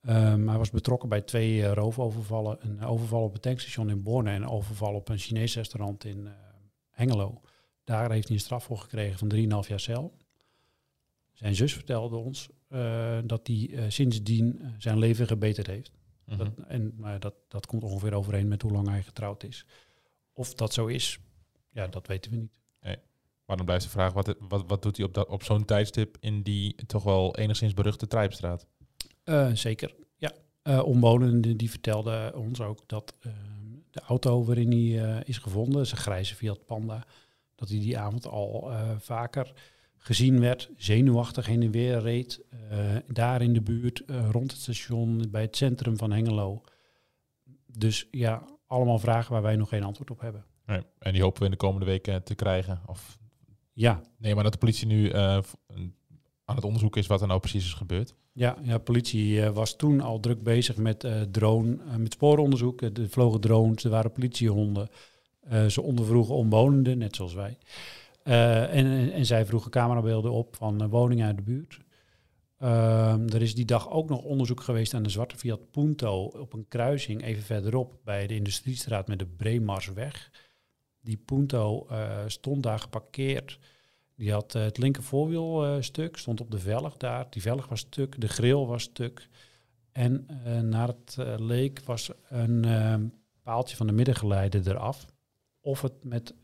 Ehm, 0.00 0.48
hij 0.48 0.58
was 0.58 0.70
betrokken 0.70 1.08
bij 1.08 1.20
twee 1.20 1.64
eh, 1.66 1.72
roofovervallen. 1.72 2.58
Een 2.60 2.84
overval 2.84 3.22
op 3.22 3.34
een 3.34 3.40
tankstation 3.40 3.90
in 3.90 4.02
Borne 4.02 4.30
en 4.30 4.42
een 4.42 4.48
overval 4.48 4.94
op 4.94 5.08
een 5.08 5.18
Chinees 5.18 5.54
restaurant 5.54 6.04
in 6.04 6.26
eh, 6.26 6.32
Hengelo. 6.90 7.40
Daar 7.84 8.10
heeft 8.12 8.26
hij 8.28 8.36
een 8.36 8.42
straf 8.42 8.64
voor 8.64 8.78
gekregen 8.78 9.18
van 9.18 9.28
3,5 9.62 9.68
jaar 9.68 9.80
cel. 9.80 10.12
Zijn 11.32 11.54
zus 11.54 11.74
vertelde 11.74 12.16
ons 12.16 12.48
eh, 12.68 13.18
dat 13.24 13.46
hij 13.46 13.70
eh, 13.72 13.84
sindsdien 13.88 14.58
eh, 14.60 14.68
zijn 14.78 14.98
leven 14.98 15.26
gebeterd 15.26 15.66
heeft. 15.66 15.92
Mhm. 16.24 16.38
Dat, 16.38 16.48
en 16.68 16.94
maar 16.96 17.20
dat, 17.20 17.34
dat 17.48 17.66
komt 17.66 17.82
ongeveer 17.84 18.14
overeen 18.14 18.48
met 18.48 18.62
hoe 18.62 18.72
lang 18.72 18.88
hij 18.88 19.02
getrouwd 19.02 19.42
is. 19.44 19.66
Of 20.32 20.54
dat 20.54 20.72
zo 20.72 20.86
is, 20.86 21.18
ja, 21.70 21.86
dat 21.86 22.06
weten 22.06 22.30
we 22.30 22.36
niet. 22.36 22.60
Maar 23.50 23.58
dan 23.58 23.68
blijft 23.68 23.84
de 23.84 23.90
vraag, 23.90 24.12
wat, 24.12 24.36
wat, 24.48 24.64
wat 24.66 24.82
doet 24.82 24.96
hij 24.96 25.06
op, 25.06 25.14
dat, 25.14 25.28
op 25.28 25.42
zo'n 25.42 25.64
tijdstip 25.64 26.16
in 26.20 26.42
die 26.42 26.74
toch 26.86 27.02
wel 27.02 27.36
enigszins 27.36 27.74
beruchte 27.74 28.06
Trijpstraat? 28.06 28.66
Eh, 29.24 29.50
zeker, 29.52 29.94
ja. 30.16 30.32
Eh 30.62 30.84
omwonenden 30.84 31.56
die 31.56 31.70
vertelden 31.70 32.36
ons 32.36 32.60
ook 32.60 32.88
dat 32.88 33.14
eh, 33.20 33.32
de 33.90 34.00
auto 34.00 34.44
waarin 34.44 34.70
hij 34.70 35.16
eh, 35.16 35.28
is 35.28 35.38
gevonden, 35.38 35.86
zijn 35.86 36.00
grijze 36.00 36.34
Fiat 36.34 36.66
Panda, 36.66 37.06
dat 37.54 37.68
hij 37.68 37.78
die 37.78 37.98
avond 37.98 38.26
al 38.26 38.72
vaker 38.98 39.52
gezien 39.96 40.40
werd, 40.40 40.70
zenuwachtig 40.76 41.46
heen 41.46 41.62
en 41.62 41.70
weer 41.70 42.00
reed. 42.00 42.40
daar 43.06 43.42
in 43.42 43.52
de 43.52 43.62
buurt, 43.62 44.02
rond 44.30 44.50
het 44.50 44.60
station, 44.60 45.24
bij 45.30 45.42
het 45.42 45.56
centrum 45.56 45.96
van 45.96 46.12
Hengelo. 46.12 46.62
Dus 47.66 48.08
ja, 48.10 48.58
allemaal 48.70 48.98
vragen 48.98 49.32
waar 49.32 49.42
wij 49.42 49.56
nog 49.56 49.68
geen 49.68 49.84
antwoord 49.84 50.10
op 50.10 50.20
hebben. 50.20 50.44
Nee, 50.66 50.82
en 50.98 51.12
die 51.12 51.22
hopen 51.22 51.38
we 51.38 51.44
in 51.44 51.50
de 51.50 51.56
komende 51.56 51.86
weken 51.86 52.22
te 52.22 52.34
krijgen. 52.34 52.80
Of 52.86 53.18
Ja, 53.72 54.00
nee, 54.18 54.34
maar 54.34 54.42
dat 54.42 54.52
de 54.52 54.58
politie 54.58 54.86
nu 54.86 55.08
eh, 55.08 55.38
aan 56.44 56.56
het 56.56 56.64
onderzoeken 56.64 57.00
is 57.00 57.06
wat 57.06 57.20
er 57.20 57.26
nou 57.26 57.40
precies 57.40 57.64
is 57.64 57.74
gebeurd. 57.74 58.14
ja, 58.32 58.56
ja 58.62 58.78
politie 58.78 59.42
eh, 59.42 59.50
was 59.50 59.76
toen 59.76 60.00
al 60.00 60.20
druk 60.20 60.42
bezig 60.42 60.76
met 60.76 61.04
eh, 61.04 61.20
drone, 61.20 61.78
met 61.98 62.12
spooronderzoek. 62.12 62.82
Er 62.82 62.92
vlogen 63.08 63.40
drones, 63.40 63.84
er 63.84 63.90
waren 63.90 64.12
politiehonden. 64.12 64.88
Eh, 65.40 65.66
ze 65.66 65.82
ondervroegen 65.82 66.34
omwonenden, 66.34 66.98
net 66.98 67.16
zoals 67.16 67.34
wij. 67.34 67.58
En, 68.22 69.12
en, 69.12 69.26
zij 69.26 69.46
vroegen 69.46 69.70
camerabeelden 69.70 70.32
op 70.32 70.56
van 70.56 70.88
woningen 70.88 71.26
uit 71.26 71.36
de 71.36 71.42
buurt. 71.42 71.78
Ehm, 72.60 73.28
er 73.28 73.42
is 73.42 73.54
die 73.54 73.64
dag 73.64 73.90
ook 73.90 74.08
nog 74.08 74.22
onderzoek 74.22 74.60
geweest 74.60 74.94
aan 74.94 75.02
de 75.02 75.10
zwarte 75.10 75.36
Fiat 75.36 75.70
Punto 75.70 76.24
op 76.24 76.52
een 76.52 76.68
kruising 76.68 77.22
even 77.22 77.42
verderop 77.42 78.00
bij 78.04 78.26
de 78.26 78.34
Industriestraat 78.34 79.08
met 79.08 79.18
de 79.18 79.26
Breemarsweg. 79.26 80.30
Die 81.00 81.16
Punto 81.16 81.86
eh, 81.88 82.18
stond 82.26 82.62
daar 82.62 82.78
geparkeerd. 82.78 83.58
Die 84.20 84.32
had 84.32 84.54
eh, 84.54 84.62
het 84.62 84.78
linker 84.78 85.02
voorwiel 85.02 85.64
eh, 85.64 85.76
stuk, 85.82 86.16
stond 86.16 86.40
op 86.40 86.50
de 86.50 86.58
velg 86.58 86.96
daar. 86.96 87.26
Die 87.30 87.42
velg 87.42 87.68
was 87.68 87.80
stuk, 87.80 88.20
de 88.20 88.28
grill 88.28 88.64
was 88.64 88.82
stuk. 88.82 89.28
En 89.92 90.26
naar 90.62 90.88
het 90.88 91.16
leek 91.36 91.80
was 91.84 92.10
een 92.28 92.64
eh, 92.64 92.94
paaltje 93.42 93.76
van 93.76 93.86
de 93.86 93.92
middengeleider 93.92 94.68
eraf. 94.68 95.06
Of 95.60 95.82
het 95.82 96.04
met 96.04 96.34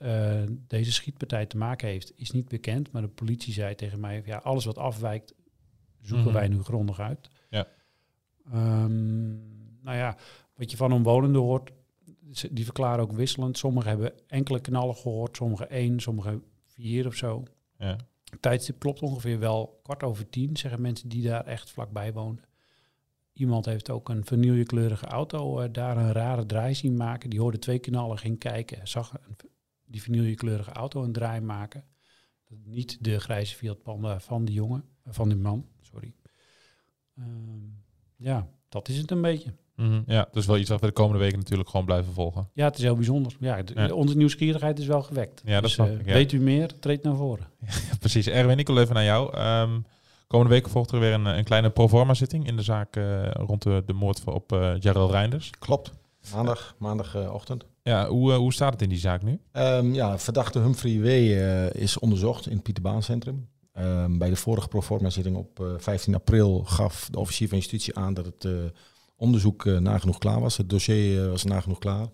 deze 0.66 0.92
schietpartij 0.92 1.46
te 1.46 1.56
maken 1.56 1.88
heeft, 1.88 2.12
is 2.16 2.30
niet 2.30 2.48
bekend. 2.48 2.92
Maar 2.92 3.02
de 3.02 3.08
politie 3.08 3.52
zei 3.52 3.74
tegen 3.74 4.00
mij, 4.00 4.22
ja, 4.24 4.36
alles 4.36 4.64
wat 4.64 4.78
afwijkt, 4.78 5.34
zoeken 6.06 6.26
Mhm. 6.26 6.34
wij 6.34 6.48
nu 6.48 6.62
grondig 6.62 7.00
uit. 7.00 7.30
Ja. 7.50 7.66
Ehm, 8.52 9.28
nou 9.82 9.96
ja, 9.96 10.16
wat 10.54 10.70
je 10.70 10.76
van 10.76 10.92
omwonenden 10.92 11.40
hoort, 11.40 11.70
die 12.50 12.64
verklaren 12.64 13.04
ook 13.04 13.12
wisselend. 13.12 13.58
Sommigen 13.58 13.90
hebben 13.90 14.12
enkele 14.26 14.60
knallen 14.60 14.96
gehoord, 14.96 15.36
sommigen 15.36 15.70
één, 15.70 16.00
sommigen 16.00 16.42
vier 16.64 17.06
of 17.06 17.14
zo. 17.14 17.42
Ja. 17.78 17.96
Tijdstip 18.40 18.78
klopt 18.78 19.02
ongeveer 19.02 19.38
wel 19.38 19.80
kwart 19.82 20.02
over 20.02 20.28
tien, 20.28 20.56
zeggen 20.56 20.80
mensen 20.80 21.08
die 21.08 21.22
daar 21.22 21.44
echt 21.44 21.70
vlakbij 21.70 22.12
woonden. 22.12 22.44
Iemand 23.32 23.64
heeft 23.64 23.90
ook 23.90 24.08
een 24.08 24.24
vanillekleurige 24.24 25.06
auto 25.06 25.60
eh, 25.60 25.68
daar 25.72 25.96
een 25.96 26.12
rare 26.12 26.46
draai 26.46 26.74
zien 26.74 26.96
maken. 26.96 27.30
Die 27.30 27.40
hoorde 27.40 27.58
twee 27.58 27.78
knallen, 27.78 28.18
ging 28.18 28.38
kijken, 28.38 28.88
zag 28.88 29.12
een, 29.12 29.36
die 29.84 30.02
vanillekleurige 30.02 30.70
auto 30.70 31.02
een 31.02 31.12
draai 31.12 31.40
maken. 31.40 31.84
Dat 32.48 32.58
niet 32.64 32.96
de 33.04 33.20
grijze 33.20 33.54
Fiat 33.56 33.82
Panda 33.82 34.20
van 34.20 34.44
die 34.44 34.54
jongen, 34.54 34.84
eh, 35.04 35.12
van 35.12 35.28
die 35.28 35.38
man, 35.38 35.66
sorry. 35.80 36.14
Ehm, 37.18 37.28
ja, 38.16 38.48
dat 38.68 38.88
is 38.88 38.98
het 38.98 39.10
een 39.10 39.20
beetje. 39.22 39.54
Mhm. 39.76 40.02
ja, 40.06 40.24
dat 40.24 40.36
is 40.36 40.46
wel 40.46 40.56
iets 40.58 40.70
wat 40.70 40.80
we 40.80 40.86
de 40.86 40.92
komende 40.92 41.18
weken 41.18 41.38
natuurlijk 41.38 41.68
gewoon 41.68 41.86
blijven 41.86 42.12
volgen. 42.12 42.48
Ja, 42.52 42.64
het 42.64 42.76
is 42.76 42.82
heel 42.82 42.94
bijzonder. 42.94 43.36
Ja, 43.40 43.62
Ja. 43.74 43.92
Onze 43.92 44.16
nieuwsgierigheid 44.16 44.78
is 44.78 44.86
wel 44.86 45.02
gewekt. 45.02 45.42
Ja, 45.44 45.52
dat 45.54 45.62
dus, 45.62 45.72
snap 45.72 45.86
eh, 45.86 45.94
ik, 45.98 46.06
ja. 46.06 46.12
Weet 46.12 46.32
u 46.32 46.40
meer, 46.40 46.78
treed 46.78 47.02
naar 47.02 47.16
voren. 47.16 47.46
Ja, 47.66 47.96
precies. 47.98 48.26
Erwin, 48.26 48.58
ik 48.58 48.66
wil 48.66 48.78
even 48.78 48.94
naar 48.94 49.04
jou. 49.04 49.34
Ehm, 49.36 49.80
komende 50.26 50.52
week 50.52 50.68
volgt 50.68 50.90
er 50.90 51.00
weer 51.00 51.12
een, 51.12 51.24
een 51.26 51.44
kleine 51.44 51.70
proforma 51.70 52.14
zitting 52.14 52.46
in 52.46 52.56
de 52.56 52.62
zaak 52.62 52.96
eh, 52.96 53.30
rond 53.30 53.62
de, 53.62 53.82
de 53.86 53.92
moord 53.92 54.20
van- 54.20 54.32
op 54.34 54.50
Jarrell 54.78 55.06
Reinders. 55.06 55.50
Klopt. 55.50 55.92
Maandag, 56.34 56.74
maandagochtend. 56.78 57.66
Ja, 57.86 58.08
hoe, 58.08 58.32
eh, 58.32 58.38
hoe 58.38 58.52
staat 58.52 58.72
het 58.72 58.82
in 58.82 58.88
die 58.88 58.98
zaak 58.98 59.22
nu? 59.22 59.40
Ehm, 59.52 59.94
ja, 59.94 60.18
verdachte 60.18 60.58
Humphrey 60.58 61.00
W. 61.00 61.06
eh, 61.06 61.82
is 61.82 61.98
onderzocht 61.98 62.46
in 62.46 62.52
het 62.52 62.62
Pieterbaancentrum. 62.62 63.48
Ehm, 63.72 64.18
bij 64.18 64.28
de 64.28 64.36
vorige 64.36 64.68
proforma-zitting 64.68 65.36
op 65.36 65.60
eh, 65.60 65.66
15 65.78 66.14
april 66.14 66.64
gaf 66.64 67.08
de 67.10 67.18
officier 67.18 67.48
van 67.48 67.58
justitie 67.58 67.96
aan 67.96 68.14
dat 68.14 68.26
het 68.26 68.44
eh, 68.44 68.52
onderzoek 69.16 69.66
eh, 69.66 69.78
nagenoeg 69.78 70.18
klaar 70.18 70.40
was. 70.40 70.56
Het 70.56 70.70
dossier 70.70 71.22
eh, 71.22 71.30
was 71.30 71.44
nagenoeg 71.44 71.78
klaar. 71.78 72.06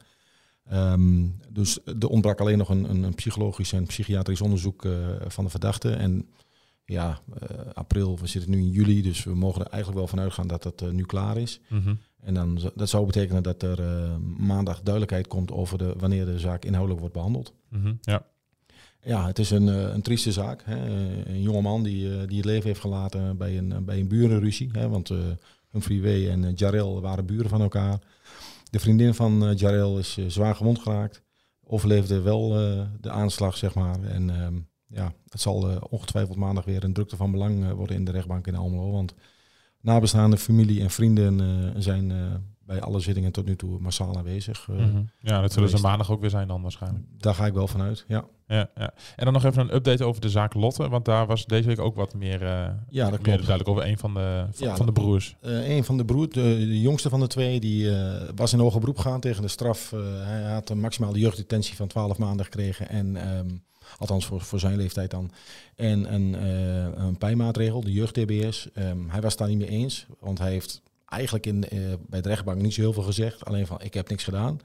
Ehm, 0.69 1.26
dus 1.50 1.79
er 2.00 2.09
ontbrak 2.09 2.41
alleen 2.41 2.59
nog 2.59 2.69
een, 2.69 3.05
een, 3.05 3.14
psychologisch 3.14 3.73
en 3.73 3.87
psychiatrisch 3.87 4.41
onderzoek 4.41 4.85
eh, 4.85 4.93
van 5.26 5.45
de 5.45 5.50
verdachte. 5.50 5.91
En 5.91 6.29
ja, 6.85 7.21
eh, 7.39 7.59
april, 7.73 8.19
we 8.19 8.27
zitten 8.27 8.51
nu 8.51 8.59
in 8.59 8.71
juli, 8.71 9.03
dus 9.03 9.25
we 9.25 9.35
mogen 9.35 9.61
er 9.61 9.71
eigenlijk 9.71 9.99
wel 9.99 10.09
van 10.09 10.21
uitgaan 10.21 10.47
dat 10.47 10.65
het 10.65 10.83
eh, 10.83 10.89
nu 10.89 11.05
klaar 11.05 11.37
is. 11.37 11.61
Mhm. 11.69 11.95
En 12.21 12.35
dan, 12.35 12.73
dat 12.75 12.89
zou 12.89 13.07
betekenen 13.07 13.43
dat 13.43 13.62
er 13.62 13.81
eh, 13.81 14.17
maandag 14.37 14.81
duidelijkheid 14.81 15.27
komt 15.27 15.53
over 15.53 15.79
de, 15.79 15.95
wanneer 15.99 16.25
de 16.25 16.39
zaak 16.39 16.65
inhoudelijk 16.65 17.01
wordt 17.01 17.15
behandeld. 17.15 17.55
Mhm. 17.69 17.95
Ja. 18.01 18.27
Ja, 19.05 19.27
het 19.27 19.39
is 19.39 19.51
een, 19.51 19.67
een 19.67 20.03
trieste 20.03 20.33
zaak. 20.33 20.62
Hè. 20.65 20.77
Een 21.29 21.43
jongeman 21.43 21.83
die, 21.83 22.27
die 22.27 22.37
het 22.37 22.47
leven 22.47 22.67
heeft 22.67 22.81
gelaten 22.81 23.37
bij 23.37 23.59
een, 23.59 23.85
bij 23.85 24.01
een 24.01 24.09
burenruzie. 24.09 24.69
Hè. 24.73 24.89
Want 24.89 25.11
eh 25.11 25.19
Humphrey 25.73 26.01
W. 26.01 26.29
en 26.29 26.53
Jarel 26.55 27.01
waren 27.01 27.27
buren 27.27 27.51
van 27.51 27.61
elkaar. 27.61 27.99
De 28.71 28.79
vriendin 28.79 29.15
van 29.15 29.47
eh, 29.47 29.57
Jarel 29.57 29.99
is 29.99 30.19
zwaar 30.27 30.55
gewond 30.55 30.79
geraakt. 30.79 31.23
Overleefde 31.65 32.21
wel 32.21 32.49
de 33.01 33.11
aanslag, 33.11 33.57
zeg 33.57 33.75
maar. 33.75 34.03
En 34.03 34.31
ehm, 34.31 34.55
ja, 34.92 35.12
het 35.28 35.40
zal 35.40 35.70
eh, 35.70 35.76
ongetwijfeld 35.90 36.37
maandag 36.37 36.64
weer 36.64 36.84
een 36.84 36.92
drukte 36.92 37.16
van 37.16 37.30
belang 37.30 37.64
eh, 37.64 37.72
worden 37.72 37.96
in 37.96 38.04
de 38.04 38.11
rechtbank 38.11 38.46
in 38.46 38.54
Almelo. 38.54 38.90
Want 38.90 39.14
nabestaande 39.80 40.38
familie 40.38 40.80
en 40.80 40.90
vrienden 40.90 41.40
eh, 41.40 41.80
zijn 41.80 42.12
bij 42.66 42.80
alle 42.80 43.00
zittingen 43.00 43.32
tot 43.32 43.44
nu 43.44 43.56
toe 43.56 43.80
massaal 43.80 44.16
aanwezig. 44.16 44.68
Mhm. 44.68 45.02
ja, 45.20 45.40
dat 45.40 45.52
zullen 45.52 45.68
ze 45.68 45.80
maandag 45.80 46.11
ook 46.11 46.20
weer 46.20 46.30
zijn 46.30 46.49
dan 46.49 46.62
waarschijnlijk. 46.62 47.04
Daar 47.18 47.34
ga 47.34 47.46
ik 47.46 47.52
wel 47.52 47.68
vanuit, 47.68 48.04
ja. 48.08 48.25
Ja, 48.46 48.70
ja. 48.75 48.94
En 49.16 49.25
dan 49.25 49.32
nog 49.32 49.44
even 49.44 49.62
een 49.62 49.75
update 49.75 50.04
over 50.04 50.20
de 50.20 50.28
zaak 50.28 50.54
Lotte, 50.54 50.88
want 50.88 51.04
daar 51.04 51.26
was 51.26 51.46
deze 51.46 51.68
week 51.68 51.78
ook 51.78 51.96
wat 51.96 52.14
meer, 52.14 52.42
eh 52.42 52.68
Ja, 52.88 53.11
dat 53.11 53.22
meer 53.22 53.37
duidelijk 53.37 53.68
over 53.68 53.87
een 53.87 53.99
van 53.99 54.14
de, 54.14 54.46
van, 54.50 54.66
Ja, 54.66 54.76
van 54.76 54.87
de 54.87 54.92
broers. 54.92 55.37
Eh, 55.40 55.68
een 55.68 55.84
van 55.84 55.96
de 55.96 56.04
broer, 56.04 56.28
de, 56.28 56.40
de 56.58 56.80
jongste 56.80 57.08
van 57.08 57.20
de 57.20 57.26
twee, 57.26 57.61
die 57.61 57.90
was 58.34 58.52
in 58.52 58.58
hoger 58.58 58.80
beroep 58.80 58.99
gegaan 58.99 59.20
tegen 59.20 59.42
de 59.42 59.49
straf. 59.49 59.90
Hij 60.25 60.42
had 60.42 60.70
een 60.70 60.80
maximale 60.80 61.18
jeugddetentie 61.18 61.76
van 61.76 61.87
12 61.87 62.18
maanden 62.18 62.44
gekregen. 62.44 62.88
En, 62.88 63.16
ehm, 63.16 63.49
althans 63.99 64.26
voor, 64.26 64.40
voor 64.40 64.61
zijn 64.61 64.76
leeftijd 64.76 65.11
dan. 65.11 65.30
En 65.76 66.14
een, 66.14 66.34
eh, 66.34 67.04
een 67.04 67.18
pijnmaatregel, 67.18 67.80
de 67.80 67.92
jeugd-TBS. 67.92 68.68
Ehm, 68.75 69.08
hij 69.08 69.20
was 69.20 69.30
het 69.30 69.38
daar 69.38 69.49
niet 69.49 69.58
mee 69.58 69.68
eens, 69.68 70.06
want 70.20 70.38
hij 70.38 70.50
heeft 70.50 70.82
eigenlijk 71.06 71.46
in, 71.46 71.68
eh, 71.68 71.78
bij 72.06 72.20
de 72.20 72.28
rechtbank 72.28 72.61
niet 72.61 72.75
zo 72.75 72.80
heel 72.80 72.92
veel 72.92 73.02
gezegd. 73.02 73.44
Alleen 73.44 73.66
van, 73.66 73.80
ik 73.80 73.94
heb 73.94 74.08
niks 74.08 74.25
gedaan. 74.25 74.61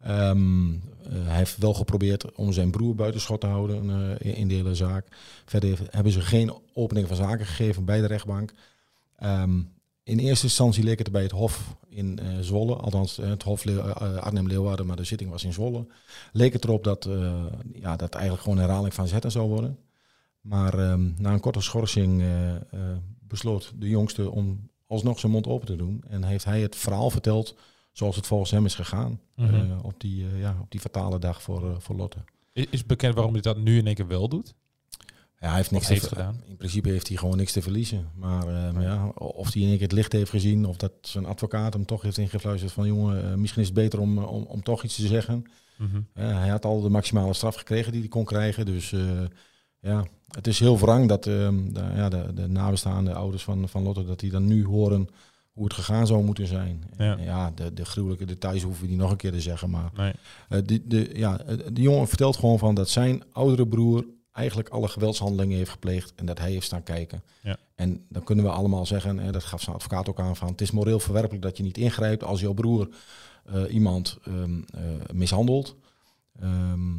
Ehm, 0.00 0.72
eh, 0.72 0.78
hij 1.10 1.36
heeft 1.36 1.58
wel 1.58 1.74
geprobeerd 1.74 2.32
om 2.32 2.52
zijn 2.52 2.70
broer 2.70 2.94
buitenschot 2.94 3.40
te 3.40 3.46
houden 3.46 4.18
in, 4.20 4.48
de 4.48 4.54
hele 4.54 4.74
zaak. 4.74 5.06
Verder 5.44 5.78
hebben 5.90 6.12
ze 6.12 6.20
geen 6.20 6.52
opening 6.72 7.06
van 7.08 7.16
zaken 7.16 7.46
gegeven 7.46 7.84
bij 7.84 8.00
de 8.00 8.06
rechtbank. 8.06 8.52
Ehm, 9.16 9.60
in 10.02 10.18
eerste 10.18 10.46
instantie 10.46 10.84
leek 10.84 10.98
het 10.98 11.12
bij 11.12 11.22
het 11.22 11.30
Hof 11.30 11.76
in 11.94 12.18
eh, 12.18 12.38
Zwolle, 12.40 12.74
althans 12.74 13.18
eh, 13.18 13.28
het 13.28 13.42
Hof 13.42 13.64
eh, 13.66 14.16
Arnhem-Leeuwarden, 14.16 14.86
maar 14.86 14.96
de 14.96 15.04
zitting 15.04 15.30
was 15.30 15.44
in 15.44 15.52
Zwolle. 15.52 15.86
Leek 16.32 16.52
het 16.52 16.64
erop 16.64 16.84
dat, 16.84 17.06
eh, 17.06 17.34
ja, 17.72 17.96
dat 17.96 18.14
eigenlijk 18.14 18.42
gewoon 18.42 18.58
een 18.58 18.64
herhaling 18.64 18.94
van 18.94 19.08
zetten 19.08 19.30
zou 19.30 19.48
worden. 19.48 19.78
Maar 20.40 20.78
ehm, 20.78 21.10
na 21.16 21.32
een 21.32 21.40
korte 21.40 21.60
schorsing 21.60 22.24
besloot 23.20 23.72
de 23.76 23.88
jongste 23.88 24.30
om 24.30 24.68
alsnog 24.86 25.18
zijn 25.18 25.32
mond 25.32 25.46
open 25.46 25.66
te 25.66 25.76
doen. 25.76 26.04
En 26.08 26.24
heeft 26.24 26.44
hij 26.44 26.60
het 26.60 26.76
verhaal 26.76 27.10
verteld 27.10 27.56
zoals 27.92 28.16
het 28.16 28.26
volgens 28.26 28.50
hem 28.50 28.64
is 28.64 28.74
gegaan. 28.74 29.20
Mhm. 29.36 29.54
eh, 29.54 29.84
op, 29.84 30.00
die, 30.00 30.26
ja, 30.36 30.56
op 30.60 30.70
die 30.70 30.80
fatale 30.80 31.18
dag 31.18 31.42
voor, 31.42 31.80
voor 31.82 31.96
Lotte. 31.96 32.18
Is, 32.52 32.66
is 32.70 32.86
bekend 32.86 33.14
waarom 33.14 33.32
hij 33.32 33.42
dat 33.42 33.56
nu 33.56 33.78
in 33.78 33.86
één 33.86 33.94
keer 33.94 34.06
wel 34.06 34.28
doet? 34.28 34.54
Ja, 35.44 35.50
hij 35.50 35.56
heeft 35.58 35.70
niks 35.70 35.88
heeft 35.88 36.02
te 36.02 36.08
gedaan. 36.08 36.40
In 36.46 36.56
principe 36.56 36.88
heeft 36.88 37.08
hij 37.08 37.16
gewoon 37.16 37.36
niks 37.36 37.52
te 37.52 37.62
verliezen. 37.62 38.08
Maar, 38.16 38.48
eh, 38.48 38.72
maar 38.72 38.82
ja, 38.82 39.08
of 39.14 39.52
hij 39.52 39.62
in 39.62 39.68
één 39.68 39.76
keer 39.76 39.86
het 39.86 39.96
licht 39.96 40.12
heeft 40.12 40.30
gezien, 40.30 40.66
of 40.66 40.76
dat 40.76 40.92
zijn 41.00 41.26
advocaat 41.26 41.72
hem 41.72 41.84
toch 41.84 42.02
heeft 42.02 42.18
ingefluisterd 42.18 42.72
van 42.72 42.86
jongen, 42.86 43.30
eh, 43.30 43.34
misschien 43.34 43.60
is 43.62 43.68
het 43.68 43.76
beter 43.76 44.00
om, 44.00 44.18
om, 44.18 44.42
om 44.42 44.62
toch 44.62 44.82
iets 44.82 44.96
te 44.96 45.06
zeggen. 45.06 45.44
Mhm. 45.78 46.00
Eh, 46.12 46.38
hij 46.38 46.48
had 46.48 46.64
al 46.64 46.80
de 46.80 46.88
maximale 46.88 47.32
straf 47.34 47.54
gekregen 47.54 47.92
die 47.92 48.00
hij 48.00 48.10
kon 48.10 48.24
krijgen. 48.24 48.66
Dus 48.66 48.92
eh, 48.92 49.00
ja, 49.80 50.04
het 50.28 50.46
is 50.46 50.58
heel 50.58 50.78
wrang 50.78 51.08
dat 51.08 51.26
ehm, 51.26 51.72
de, 51.72 51.82
ja, 51.94 52.08
de, 52.08 52.34
de 52.34 52.48
nabestaande 52.48 53.14
ouders 53.14 53.42
van, 53.42 53.68
van 53.68 53.82
Lotte, 53.82 54.04
dat 54.04 54.20
die 54.20 54.30
dan 54.30 54.46
nu 54.46 54.64
horen 54.64 55.08
hoe 55.52 55.64
het 55.64 55.72
gegaan 55.74 56.06
zou 56.06 56.24
moeten 56.24 56.46
zijn. 56.46 56.84
Ja. 56.98 57.52
De, 57.54 57.72
de 57.72 57.84
gruwelijke 57.84 58.24
details 58.24 58.62
hoeven 58.62 58.82
we 58.84 58.88
niet 58.90 58.98
nog 58.98 59.10
een 59.10 59.16
keer 59.16 59.32
te 59.32 59.40
zeggen. 59.40 59.70
Maar 59.70 59.90
Nee. 59.94 60.12
eh, 60.48 60.58
die, 60.64 60.82
de, 60.86 61.10
ja, 61.14 61.40
eh, 61.40 61.56
de 61.72 61.82
jongen 61.82 62.08
vertelt 62.08 62.36
gewoon 62.36 62.58
van 62.58 62.74
dat 62.74 62.88
zijn 62.88 63.22
oudere 63.32 63.66
broer 63.68 64.04
eigenlijk 64.34 64.68
alle 64.68 64.88
geweldshandelingen 64.88 65.56
heeft 65.56 65.70
gepleegd 65.70 66.12
en 66.14 66.26
dat 66.26 66.38
hij 66.38 66.50
heeft 66.50 66.66
staan 66.66 66.82
kijken. 66.82 67.22
Ja. 67.42 67.56
En 67.74 68.04
dan 68.08 68.24
kunnen 68.24 68.44
we 68.44 68.50
allemaal 68.50 68.86
zeggen, 68.86 69.18
en 69.18 69.32
dat 69.32 69.44
gaf 69.44 69.62
zijn 69.62 69.76
advocaat 69.76 70.08
ook 70.08 70.20
aan, 70.20 70.36
van 70.36 70.48
het 70.48 70.60
is 70.60 70.70
moreel 70.70 71.00
verwerpelijk 71.00 71.42
dat 71.42 71.56
je 71.56 71.62
niet 71.62 71.78
ingrijpt 71.78 72.24
als 72.24 72.40
jouw 72.40 72.52
broer 72.52 72.88
eh, 73.44 73.74
iemand 73.74 74.18
ehm, 74.24 74.62
eh, 74.74 74.82
mishandelt. 75.12 75.76
Ehm, 76.40 76.92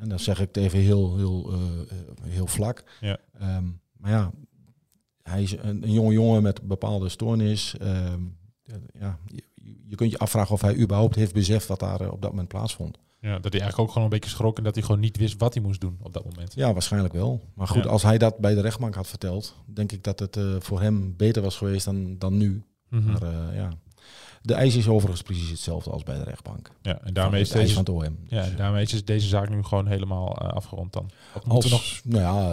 en 0.00 0.08
dan 0.08 0.18
zeg 0.18 0.40
ik 0.40 0.46
het 0.46 0.56
even 0.56 0.78
heel, 0.78 1.16
heel, 1.16 1.52
eh, 1.52 2.30
heel 2.30 2.46
vlak. 2.46 2.84
Ja. 3.00 3.18
Ehm, 3.38 3.64
maar 3.96 4.10
ja, 4.10 4.30
hij 5.22 5.42
is 5.42 5.52
een, 5.52 5.82
een 5.82 5.92
jonge 5.92 6.12
jongen 6.12 6.42
met 6.42 6.62
bepaalde 6.62 7.08
stoornis. 7.08 7.74
Ja, 8.98 9.18
je, 9.26 9.42
je 9.86 9.96
kunt 9.96 10.10
je 10.10 10.18
afvragen 10.18 10.54
of 10.54 10.60
hij 10.60 10.76
überhaupt 10.76 11.14
heeft 11.14 11.32
beseft 11.32 11.66
wat 11.66 11.80
daar 11.80 12.10
op 12.10 12.22
dat 12.22 12.30
moment 12.30 12.48
plaatsvond. 12.48 12.98
Ja, 13.20 13.38
dat 13.38 13.52
hij 13.52 13.60
eigenlijk 13.60 13.78
ook 13.78 13.88
gewoon 13.88 14.02
een 14.04 14.18
beetje 14.18 14.30
schrok 14.30 14.58
en 14.58 14.64
dat 14.64 14.74
hij 14.74 14.84
gewoon 14.84 15.00
niet 15.00 15.16
wist 15.16 15.38
wat 15.38 15.54
hij 15.54 15.62
moest 15.62 15.80
doen 15.80 15.98
op 16.02 16.12
dat 16.12 16.24
moment. 16.24 16.54
Ja, 16.54 16.72
waarschijnlijk 16.72 17.14
wel. 17.14 17.40
Maar 17.54 17.66
goed, 17.68 17.84
Ja. 17.84 17.90
als 17.90 18.02
hij 18.02 18.18
dat 18.18 18.38
bij 18.38 18.54
de 18.54 18.60
rechtbank 18.60 18.94
had 18.94 19.06
verteld, 19.06 19.54
denk 19.66 19.92
ik 19.92 20.04
dat 20.04 20.18
het 20.18 20.36
eh, 20.36 20.54
voor 20.58 20.80
hem 20.80 21.16
beter 21.16 21.42
was 21.42 21.56
geweest 21.56 21.84
dan, 21.84 22.18
dan 22.18 22.36
nu. 22.36 22.62
Mhm. 22.88 23.10
Maar 23.12 23.22
eh, 23.22 23.56
ja, 23.56 23.68
de 24.42 24.54
eis 24.54 24.76
is 24.76 24.88
overigens 24.88 25.22
precies 25.22 25.50
hetzelfde 25.50 25.90
als 25.90 26.02
bij 26.02 26.18
de 26.18 26.24
rechtbank. 26.24 26.70
Ja, 26.82 27.00
en 27.02 27.14
daarmee 27.14 27.40
is, 27.40 27.50
deze, 27.50 27.74
van 27.74 27.84
het 27.84 27.92
OM. 27.92 28.18
ja, 28.28 28.40
Dus, 28.42 28.50
en 28.50 28.56
daarmee 28.56 28.82
is 28.82 29.04
deze 29.04 29.28
zaak 29.28 29.48
nu 29.48 29.62
gewoon 29.62 29.86
helemaal 29.86 30.36
eh, 30.38 30.48
afgerond 30.48 30.92
dan. 30.92 31.10
Als, 31.48 31.70
nog... 31.70 32.00
nou 32.04 32.22
ja, 32.22 32.52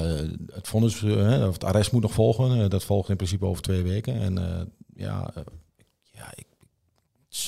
het 0.54 0.68
vonnis, 0.68 1.04
of 1.04 1.54
het 1.54 1.64
arrest 1.64 1.92
moet 1.92 2.02
nog 2.02 2.12
volgen. 2.14 2.70
Dat 2.70 2.84
volgt 2.84 3.10
in 3.10 3.16
principe 3.16 3.46
over 3.46 3.62
twee 3.62 3.84
weken. 3.84 4.22
En 4.22 4.34
ja, 4.96 5.34
ja 6.12 6.32
ik, 6.36 6.46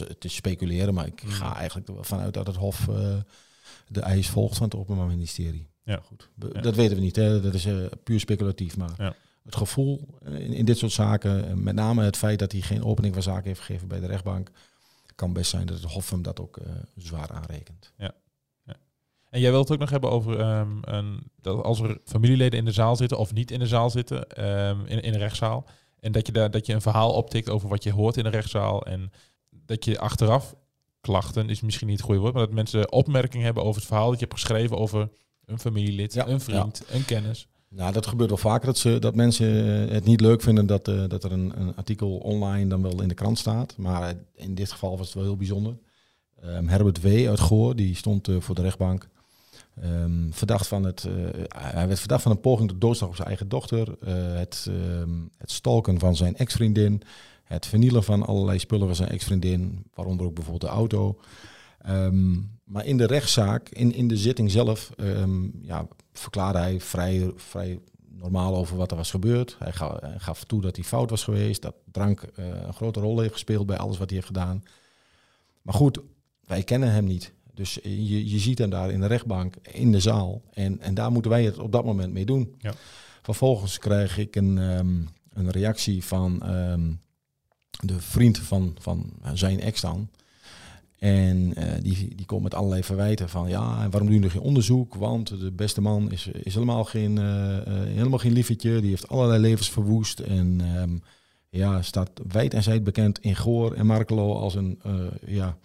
het 0.08 0.26
is- 0.26 0.36
speculeren, 0.36 0.94
maar 0.94 1.06
ik 1.06 1.24
Mm. 1.24 1.30
ga 1.30 1.56
eigenlijk 1.56 1.88
er 1.88 1.94
wel 1.94 2.04
vanuit 2.04 2.34
dat 2.34 2.48
het 2.48 2.56
Hof 2.56 2.88
eh, 2.88 3.16
de 3.88 4.02
eis 4.02 4.30
volgt 4.30 4.58
van 4.58 4.66
het 4.66 4.76
Openbaar 4.76 5.08
Ministerie. 5.08 5.68
Ja. 5.84 6.00
goed. 6.04 6.30
Ja. 6.54 6.62
Dat 6.62 6.76
weten 6.76 6.96
we 6.96 7.02
niet, 7.02 7.16
hè. 7.16 7.42
dat 7.42 7.54
is 7.54 7.66
eh, 7.66 7.86
puur 8.04 8.20
speculatief. 8.20 8.78
Maar 8.78 8.94
Ja. 8.98 9.16
het 9.44 9.56
gevoel 9.56 10.08
eh, 10.26 10.34
in, 10.34 10.54
in 10.54 10.66
dit 10.66 10.78
soort 10.78 10.92
zaken, 10.92 11.64
met 11.64 11.76
name 11.76 12.04
het 12.04 12.18
feit 12.18 12.40
dat 12.40 12.52
hij 12.52 12.62
geen 12.62 12.84
opening 12.84 13.14
van 13.14 13.24
zaken 13.24 13.44
heeft 13.48 13.60
gegeven 13.60 13.88
bij 13.88 14.00
de 14.00 14.06
rechtbank, 14.08 14.52
kan 15.16 15.34
best 15.34 15.50
zijn 15.50 15.66
dat 15.66 15.82
het 15.82 15.92
Hof 15.92 16.10
hem 16.10 16.22
dat 16.22 16.40
ook 16.40 16.60
zwaar 16.96 17.32
aanrekent. 17.32 17.94
En 19.30 19.40
jij 19.40 19.52
wilt 19.52 19.64
het 19.64 19.74
ook 19.74 19.80
nog 19.80 19.90
hebben 19.90 20.12
over 20.12 20.40
ehm, 20.40 20.78
een, 20.82 21.32
dat 21.42 21.64
als 21.64 21.80
er 21.80 21.98
familieleden 22.06 22.60
in 22.60 22.66
de 22.66 22.72
zaal 22.72 22.96
zitten 22.96 23.18
of 23.18 23.34
niet 23.34 23.52
in 23.52 23.60
de 23.60 23.68
zaal 23.68 23.90
zitten, 23.90 24.30
ehm, 24.30 24.86
in, 24.86 25.02
in 25.02 25.12
de 25.12 25.18
rechtszaal. 25.18 25.66
En 26.00 26.12
dat 26.12 26.26
je, 26.28 26.32
daar, 26.34 26.52
dat 26.52 26.66
je 26.66 26.74
een 26.74 26.82
verhaal 26.82 27.14
optikt 27.14 27.50
over 27.50 27.70
wat 27.70 27.84
je 27.84 27.92
hoort 27.92 28.18
in 28.18 28.24
de 28.24 28.30
rechtszaal. 28.30 28.86
En 28.86 29.12
dat 29.68 29.86
je 29.86 30.00
achteraf, 30.00 30.56
klachten 31.02 31.50
is 31.50 31.62
misschien 31.62 31.88
niet 31.88 31.98
het 31.98 32.06
goede 32.06 32.22
woord, 32.22 32.34
maar 32.34 32.46
dat 32.46 32.54
mensen 32.54 32.92
opmerkingen 32.92 33.46
hebben 33.46 33.64
over 33.64 33.76
het 33.76 33.90
verhaal 33.90 34.10
dat 34.10 34.20
je 34.20 34.26
hebt 34.26 34.40
geschreven 34.40 34.78
over 34.78 35.10
een 35.46 35.60
familielid, 35.60 36.14
Ja, 36.14 36.28
een 36.28 36.42
vriend, 36.42 36.84
een 36.90 37.06
kennis. 37.06 37.48
Nou, 37.70 37.94
dat 37.94 38.08
gebeurt 38.08 38.30
wel 38.30 38.38
vaker 38.38 38.66
dat, 38.66 38.78
ze, 38.78 39.00
dat 39.00 39.16
mensen 39.16 39.88
eh, 39.88 39.94
het 39.94 40.06
niet 40.06 40.22
leuk 40.22 40.42
vinden 40.42 40.66
dat, 40.66 40.88
eh, 40.88 41.04
dat 41.08 41.24
er 41.24 41.32
een, 41.32 41.60
een 41.60 41.76
artikel 41.76 42.18
online 42.18 42.70
dan 42.70 42.82
wel 42.82 43.02
in 43.02 43.08
de 43.08 43.14
krant 43.14 43.38
staat. 43.38 43.78
Maar 43.78 44.10
eh, 44.10 44.16
in 44.36 44.56
dit 44.56 44.72
geval 44.72 44.98
was 44.98 45.06
het 45.06 45.16
wel 45.16 45.24
heel 45.24 45.38
bijzonder. 45.38 45.78
Ehm, 46.42 46.68
Herbert 46.68 47.02
W. 47.02 47.28
uit 47.28 47.40
Goor, 47.40 47.76
die 47.76 47.96
stond 47.96 48.30
voor 48.40 48.56
de 48.56 48.62
rechtbank. 48.62 49.08
Ehm, 49.82 50.32
verdacht 50.32 50.68
van 50.68 50.84
het, 50.84 51.04
eh, 51.04 51.44
hij 51.74 51.88
werd 51.88 52.00
verdacht 52.00 52.22
van 52.22 52.32
een 52.32 52.40
poging 52.40 52.70
tot 52.70 52.82
doodslag 52.82 53.10
op 53.10 53.16
zijn 53.16 53.28
eigen 53.28 53.50
dochter. 53.50 53.96
het, 54.38 54.68
ehm, 54.70 55.10
het 55.38 55.52
stalken 55.52 56.00
van 56.00 56.16
zijn 56.16 56.36
ex-vriendin. 56.36 57.02
Het 57.48 57.66
vernielen 57.66 58.04
van 58.04 58.26
allerlei 58.26 58.60
spullen 58.60 58.88
van 58.88 58.96
zijn 58.96 59.10
ex-vriendin. 59.10 59.86
Waaronder 59.94 60.26
ook 60.26 60.34
bijvoorbeeld 60.34 60.72
de 60.72 60.78
auto. 60.78 61.20
Ehm, 61.82 62.36
maar 62.64 62.86
in 62.86 62.98
de 62.98 63.06
rechtszaak, 63.06 63.70
in, 63.70 63.94
in 63.94 64.08
de 64.08 64.18
zitting 64.18 64.52
zelf, 64.52 64.92
ehm, 64.96 65.48
ja, 65.62 65.88
verklaarde 66.14 66.60
hij 66.60 66.80
vrij, 66.80 67.32
vrij 67.36 67.80
normaal 68.10 68.56
over 68.56 68.78
wat 68.78 68.92
er 68.92 68.98
was 68.98 69.12
gebeurd. 69.12 69.56
Hij 69.60 69.72
gaf, 69.72 70.00
hij 70.02 70.20
gaf 70.20 70.44
toe 70.44 70.62
dat 70.62 70.76
hij 70.76 70.86
fout 70.86 71.10
was 71.10 71.24
geweest, 71.24 71.62
dat 71.62 71.76
drank 71.92 72.22
eh, 72.22 72.46
een 72.46 72.74
grote 72.74 73.00
rol 73.00 73.20
heeft 73.20 73.34
gespeeld 73.34 73.66
bij 73.66 73.78
alles 73.78 73.98
wat 73.98 74.10
hij 74.10 74.16
heeft 74.16 74.32
gedaan. 74.34 74.64
Maar 75.62 75.74
goed, 75.74 76.00
wij 76.46 76.64
kennen 76.64 76.92
hem 76.92 77.06
niet. 77.06 77.34
Dus 77.54 77.80
je, 77.84 78.30
je 78.30 78.40
ziet 78.40 78.58
hem 78.58 78.70
daar 78.70 78.92
in 78.92 79.00
de 79.00 79.08
rechtbank, 79.08 79.56
in 79.72 79.92
de 79.92 80.00
zaal. 80.00 80.42
En, 80.54 80.80
en 80.80 80.94
daar 80.94 81.12
moeten 81.12 81.32
wij 81.32 81.44
het 81.44 81.58
op 81.58 81.72
dat 81.72 81.86
moment 81.86 82.14
mee 82.14 82.26
doen. 82.26 82.56
Ja. 82.58 82.74
Vervolgens 83.22 83.78
krijg 83.78 84.18
ik 84.18 84.36
een, 84.36 84.58
ehm, 84.58 85.02
een 85.34 85.52
reactie 85.52 86.04
van 86.04 86.44
de 87.80 88.00
vriend 88.00 88.38
van, 88.40 88.76
van 88.80 89.14
zijn 89.34 89.60
ex 89.60 89.82
dan. 89.82 90.10
En 91.00 91.54
eh, 91.56 91.82
die, 91.82 92.16
die 92.16 92.26
komt 92.26 92.44
met 92.44 92.54
allerlei 92.54 92.84
verwijten 92.84 93.30
van 93.30 93.50
ja, 93.50 93.90
waarom 93.90 94.08
doen 94.08 94.16
jullie 94.16 94.30
geen 94.30 94.42
onderzoek? 94.42 94.96
Want 94.96 95.40
de 95.40 95.52
beste 95.52 95.82
man 95.82 96.12
is, 96.12 96.28
is 96.28 96.54
helemaal, 96.54 96.84
geen, 96.84 97.18
eh, 97.18 97.58
eh, 97.58 97.64
helemaal 97.68 98.20
geen 98.20 98.34
liefetje. 98.34 98.82
Die 98.82 98.90
heeft 98.90 99.08
allerlei 99.08 99.42
levens 99.42 99.70
verwoest. 99.70 100.20
En 100.20 100.62
ehm, 100.62 100.98
ja, 101.50 101.82
staat 101.82 102.10
wijd 102.28 102.54
en 102.54 102.64
zijd 102.64 102.84
bekend 102.84 103.20
in 103.20 103.36
Goor 103.36 103.74
en 103.74 103.86
Markelo 103.86 104.34
als 104.34 104.56
een, 104.56 104.80
eh, 104.84 104.94
ja, 105.26 105.58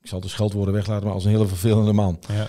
ik 0.00 0.08
zal 0.08 0.20
de 0.20 0.28
scheldwoorden 0.28 0.74
weglaten, 0.74 1.04
maar 1.04 1.14
als 1.14 1.24
een 1.24 1.30
hele 1.30 1.46
vervelende 1.46 1.92
man. 1.92 2.18
Ja. 2.28 2.48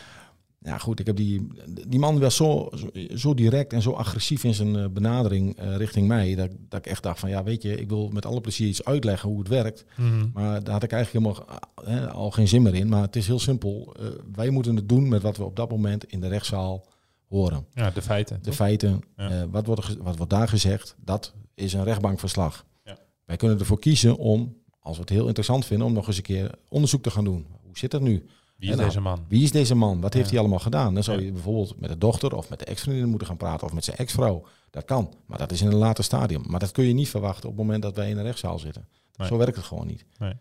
Ja, 0.67 0.77
goed, 0.77 0.99
ik 0.99 1.06
heb 1.06 1.15
die, 1.15 1.47
die 1.88 1.99
man 1.99 2.19
was 2.19 2.36
zo, 2.36 2.69
zo, 3.15 3.34
direct 3.34 3.73
en 3.73 3.82
zo 3.82 3.91
agressief 3.91 4.43
in 4.43 4.53
zijn 4.53 4.75
eh, 4.75 4.86
benadering 4.88 5.58
eh, 5.58 5.75
richting 5.75 6.08
mij. 6.08 6.36
Dat, 6.36 6.49
dat 6.69 6.80
ik 6.80 6.91
echt 6.91 7.03
dacht 7.03 7.19
van 7.19 7.30
ja, 7.30 7.43
weet 7.43 7.62
je, 7.62 7.75
ik 7.75 7.89
wil 7.89 8.10
met 8.10 8.25
alle 8.25 8.41
plezier 8.41 8.67
iets 8.67 8.84
uitleggen 8.84 9.30
hoe 9.30 9.39
het 9.39 9.47
werkt. 9.47 9.86
Mhm. 9.97 10.27
Maar 10.34 10.63
daar 10.63 10.73
had 10.73 10.84
ik 10.84 10.91
eigenlijk 10.91 11.25
helemaal 11.25 11.60
eh, 11.86 12.15
al 12.15 12.32
geen 12.32 12.47
zin 12.47 12.62
meer 12.62 12.75
in. 12.75 12.89
Maar 12.89 13.01
het 13.01 13.15
is 13.15 13.27
heel 13.27 13.39
simpel. 13.39 13.95
Wij 14.32 14.49
moeten 14.49 14.75
het 14.75 14.89
doen 14.89 15.08
met 15.08 15.21
wat 15.21 15.38
we 15.38 15.43
op 15.43 15.56
dat 15.56 15.69
moment 15.69 16.03
in 16.03 16.19
de 16.19 16.27
rechtszaal 16.27 16.86
horen. 17.27 17.65
ja, 17.73 17.91
de 17.91 18.01
feiten. 18.01 18.38
De 18.38 18.41
toch? 18.41 18.56
feiten, 18.56 19.01
Ja. 19.15 19.49
wat, 19.49 19.65
wordt 19.65 19.97
wat 19.97 20.17
wordt 20.17 20.32
daar 20.32 20.47
gezegd, 20.47 20.95
dat 21.03 21.34
is 21.53 21.73
een 21.73 21.84
rechtbankverslag. 21.84 22.65
Ja. 22.84 22.97
Wij 23.25 23.36
kunnen 23.36 23.60
ervoor 23.60 23.80
kiezen 23.80 24.17
om, 24.17 24.56
als 24.80 24.95
we 24.95 25.01
het 25.01 25.10
heel 25.10 25.27
interessant 25.27 25.65
vinden, 25.65 25.88
om 25.88 25.93
nog 25.93 26.08
eens 26.08 26.17
een 26.17 26.23
keer 26.23 26.51
onderzoek 26.69 27.03
te 27.03 27.12
gaan 27.12 27.23
doen. 27.23 27.45
Hoe 27.63 27.77
zit 27.77 27.91
dat 27.91 28.01
nu? 28.01 28.25
Wie 28.58 28.70
is 28.70 28.76
Nou, 28.76 28.88
deze 28.88 29.00
man? 29.02 29.26
Wie 29.28 29.43
is 29.43 29.52
deze 29.52 29.76
man? 29.76 30.02
Wat 30.02 30.13
heeft 30.13 30.26
Ja. 30.26 30.32
hij 30.32 30.39
allemaal 30.39 30.60
gedaan? 30.60 30.93
Dan 30.93 31.04
zou 31.04 31.22
je 31.22 31.32
bijvoorbeeld 31.32 31.80
met 31.80 31.89
de 31.89 31.98
dochter 31.98 32.36
of 32.36 32.50
met 32.50 32.60
de 32.60 32.65
ex-vriendin 32.65 33.10
moeten 33.10 33.28
gaan 33.28 33.38
praten 33.38 33.67
of 33.67 33.74
met 33.74 33.84
zijn 33.84 33.98
ex-vrouw. 33.98 34.43
Dat 34.70 34.86
kan, 34.86 35.13
maar 35.26 35.38
dat 35.38 35.52
is 35.52 35.62
in 35.62 35.67
een 35.67 35.76
later 35.76 36.04
stadium. 36.04 36.43
Maar 36.48 36.60
dat 36.60 36.72
kun 36.72 36.84
je 36.86 36.93
niet 36.93 37.10
verwachten 37.10 37.50
op 37.50 37.56
het 37.58 37.65
moment 37.65 37.82
dat 37.84 37.96
wij 37.96 38.10
in 38.10 38.17
een 38.17 38.24
rechtszaal 38.24 38.60
zitten. 38.60 38.88
Nee. 39.15 39.28
Zo 39.28 39.38
werkt 39.38 39.56
het 39.56 39.65
gewoon 39.65 39.88
niet. 39.88 40.06
Nee. 40.20 40.34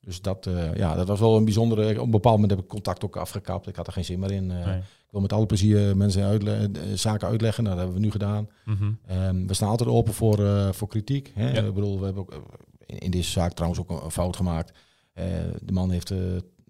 Dus 0.00 0.20
dat, 0.22 0.46
eh, 0.46 0.74
ja, 0.74 0.94
dat 0.94 1.08
was 1.08 1.20
wel 1.20 1.36
een 1.36 1.44
bijzondere... 1.44 1.98
Op 2.00 2.04
een 2.04 2.10
bepaald 2.10 2.34
moment 2.34 2.50
heb 2.52 2.60
ik 2.60 2.68
contact 2.68 3.04
ook 3.04 3.16
afgekapt. 3.16 3.66
Ik 3.68 3.76
had 3.76 3.86
er 3.86 3.92
geen 3.92 4.04
zin 4.04 4.18
meer 4.18 4.30
in. 4.30 4.50
Eh, 4.50 4.66
Nee. 4.66 4.76
Ik 4.78 5.10
wil 5.20 5.20
met 5.20 5.32
alle 5.32 5.46
plezier 5.46 5.96
mensen 5.96 6.22
uitle- 6.24 6.52
eh, 6.72 6.92
zaken 6.94 7.28
uitleggen. 7.28 7.64
Nou, 7.64 7.76
dat 7.76 7.84
hebben 7.84 8.00
we 8.02 8.06
nu 8.06 8.12
gedaan. 8.12 8.48
Mhm. 8.64 8.92
Ehm, 9.06 9.46
we 9.46 9.54
staan 9.54 9.68
altijd 9.68 9.88
open 9.88 10.14
voor, 10.14 10.38
voor 10.74 10.88
kritiek. 10.88 11.32
Hè? 11.34 11.52
Ja. 11.52 11.62
Ik 11.62 11.74
bedoel, 11.74 11.98
we 11.98 12.04
hebben 12.04 12.22
ook 12.22 12.42
in, 12.86 12.98
in 12.98 13.10
deze 13.10 13.30
zaak 13.30 13.52
trouwens 13.52 13.80
ook 13.80 13.90
een, 14.04 14.10
fout 14.10 14.36
gemaakt. 14.36 14.72
De 15.62 15.72
man 15.72 15.90
heeft 15.90 16.12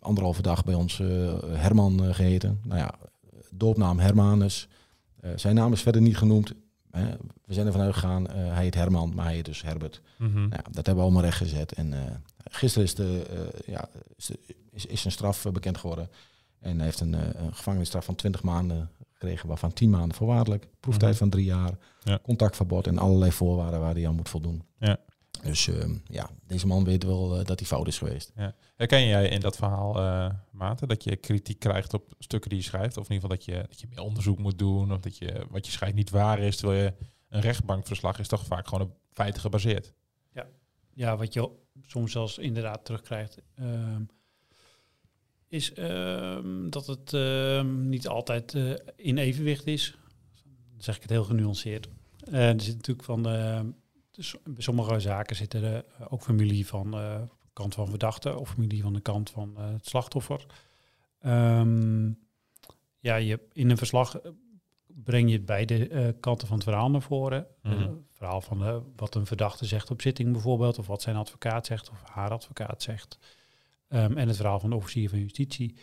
anderhalve 0.04 0.42
dag 0.42 0.64
bij 0.64 0.74
ons 0.74 1.00
eh, 1.00 1.08
Herman 1.42 2.04
eh, 2.04 2.14
geheten. 2.14 2.60
Nou 2.64 2.78
ja, 2.80 2.94
doopnaam 3.50 3.98
Hermanus. 3.98 4.68
Eh, 5.20 5.30
zijn 5.36 5.54
naam 5.54 5.72
is 5.72 5.82
verder 5.82 6.00
niet 6.02 6.16
genoemd. 6.16 6.52
Hè? 6.90 7.06
We 7.44 7.54
zijn 7.54 7.66
ervan 7.66 7.80
uitgegaan, 7.80 8.26
eh, 8.26 8.34
hij 8.34 8.62
heet 8.62 8.74
Herman, 8.74 9.12
maar 9.14 9.24
hij 9.24 9.34
heet 9.34 9.44
dus 9.44 9.62
Herbert. 9.62 10.00
Mhm. 10.18 10.34
Nou, 10.34 10.48
ja, 10.50 10.62
dat 10.70 10.74
hebben 10.74 10.94
we 10.94 11.00
allemaal 11.02 11.22
recht 11.22 11.36
gezet. 11.36 11.72
En 11.72 11.92
gisteren 12.50 12.84
is, 12.88 12.94
de, 12.94 13.22
ja, 13.66 13.88
is, 14.16 14.26
de- 14.26 14.38
is, 14.70 14.86
is 14.86 15.00
zijn 15.00 15.12
straf 15.12 15.46
bekend 15.52 15.78
geworden. 15.78 16.08
En 16.60 16.76
hij 16.76 16.84
heeft 16.84 17.00
een, 17.00 17.12
een 17.44 17.54
gevangenisstraf 17.54 18.04
van 18.04 18.14
20 18.14 18.42
maanden 18.42 18.90
gekregen, 19.12 19.48
waarvan 19.48 19.72
10 19.72 19.90
maanden 19.90 20.16
voorwaardelijk. 20.16 20.66
Proeftijd 20.80 21.10
Mhm. 21.10 21.18
van 21.20 21.30
drie 21.30 21.44
jaar, 21.44 21.70
Ja. 22.02 22.18
contactverbod 22.22 22.86
en 22.86 22.98
allerlei 22.98 23.32
voorwaarden 23.32 23.80
waar 23.80 23.94
hij 23.94 24.06
aan 24.08 24.14
moet 24.14 24.28
voldoen. 24.28 24.62
Ja. 24.78 24.96
Dus 25.44 25.68
ehm, 25.68 25.94
ja, 26.04 26.30
deze 26.46 26.66
man 26.66 26.84
weet 26.84 27.04
wel 27.04 27.38
eh, 27.38 27.44
dat 27.44 27.58
hij 27.58 27.68
fout 27.68 27.86
is 27.86 27.98
geweest. 27.98 28.32
Herken 28.76 29.06
jij 29.06 29.28
in 29.28 29.40
dat 29.40 29.56
verhaal, 29.56 29.96
eh 29.98 30.30
Maarten, 30.50 30.88
dat 30.88 31.04
je 31.04 31.16
kritiek 31.16 31.58
krijgt 31.58 31.94
op 31.94 32.14
stukken 32.18 32.50
die 32.50 32.58
je 32.58 32.64
schrijft? 32.64 32.96
Of 32.96 33.08
in 33.08 33.14
ieder 33.14 33.30
geval 33.30 33.44
dat 33.44 33.44
je, 33.44 33.68
dat 33.68 33.80
je 33.80 33.86
meer 33.90 34.00
onderzoek 34.00 34.38
moet 34.38 34.58
doen, 34.58 34.92
of 34.92 35.00
dat 35.00 35.18
je 35.18 35.46
wat 35.50 35.66
je 35.66 35.72
schrijft 35.72 35.94
niet 35.94 36.10
waar 36.10 36.38
is, 36.38 36.56
terwijl 36.56 36.82
je 36.82 36.94
een 37.28 37.40
rechtbankverslag 37.40 38.18
is 38.18 38.28
toch 38.28 38.46
vaak 38.46 38.68
gewoon 38.68 38.86
op 38.86 38.96
feiten 39.12 39.40
gebaseerd. 39.40 39.92
Ja, 40.94 41.16
wat 41.16 41.32
je 41.32 41.50
soms 41.86 42.12
zelfs 42.12 42.38
inderdaad 42.38 42.84
terugkrijgt, 42.84 43.42
ehm, 43.54 44.02
is 45.48 45.72
ehm, 45.72 46.70
dat 46.70 46.86
het 46.86 47.12
ehm, 47.12 47.88
niet 47.88 48.08
altijd 48.08 48.54
eh, 48.54 48.72
in 48.96 49.18
evenwicht 49.18 49.66
is. 49.66 49.96
Dan 50.72 50.82
zeg 50.82 50.96
ik 50.96 51.02
het 51.02 51.10
heel 51.10 51.24
genuanceerd. 51.24 51.88
Er 52.30 52.60
zit 52.60 52.74
natuurlijk 52.74 53.04
van, 53.04 53.26
dus 54.14 54.34
bij 54.44 54.62
sommige 54.62 55.00
zaken 55.00 55.36
zit 55.36 55.54
er 55.54 55.74
eh, 55.74 56.06
ook 56.08 56.22
familie 56.22 56.66
van 56.66 56.90
de 56.90 57.28
kant 57.52 57.74
van 57.74 57.88
verdachte 57.88 58.38
of 58.38 58.48
familie 58.48 58.82
van 58.82 58.92
de 58.92 59.00
kant 59.00 59.30
van 59.30 59.56
eh, 59.56 59.72
het 59.72 59.86
slachtoffer. 59.86 60.46
Ehm, 61.20 62.10
ja, 62.98 63.16
je, 63.16 63.40
in 63.52 63.70
een 63.70 63.76
verslag 63.76 64.20
eh, 64.20 64.30
breng 64.86 65.30
je 65.30 65.40
beide 65.40 65.88
eh, 65.88 66.08
kanten 66.20 66.46
van 66.46 66.56
het 66.56 66.66
verhaal 66.66 66.90
naar 66.90 67.02
voren. 67.02 67.46
Mhm. 67.62 67.78
Het 67.78 67.90
verhaal 68.10 68.40
van 68.40 68.64
eh, 68.64 68.76
wat 68.96 69.14
een 69.14 69.26
verdachte 69.26 69.64
zegt 69.64 69.90
op 69.90 70.00
zitting 70.00 70.32
bijvoorbeeld, 70.32 70.78
of 70.78 70.86
wat 70.86 71.02
zijn 71.02 71.16
advocaat 71.16 71.66
zegt 71.66 71.90
of 71.90 72.02
haar 72.02 72.30
advocaat 72.30 72.82
zegt. 72.82 73.18
Ehm, 73.88 74.16
en 74.16 74.28
het 74.28 74.36
verhaal 74.36 74.60
van 74.60 74.70
de 74.70 74.76
officier 74.76 75.08
van 75.08 75.18
justitie. 75.18 75.76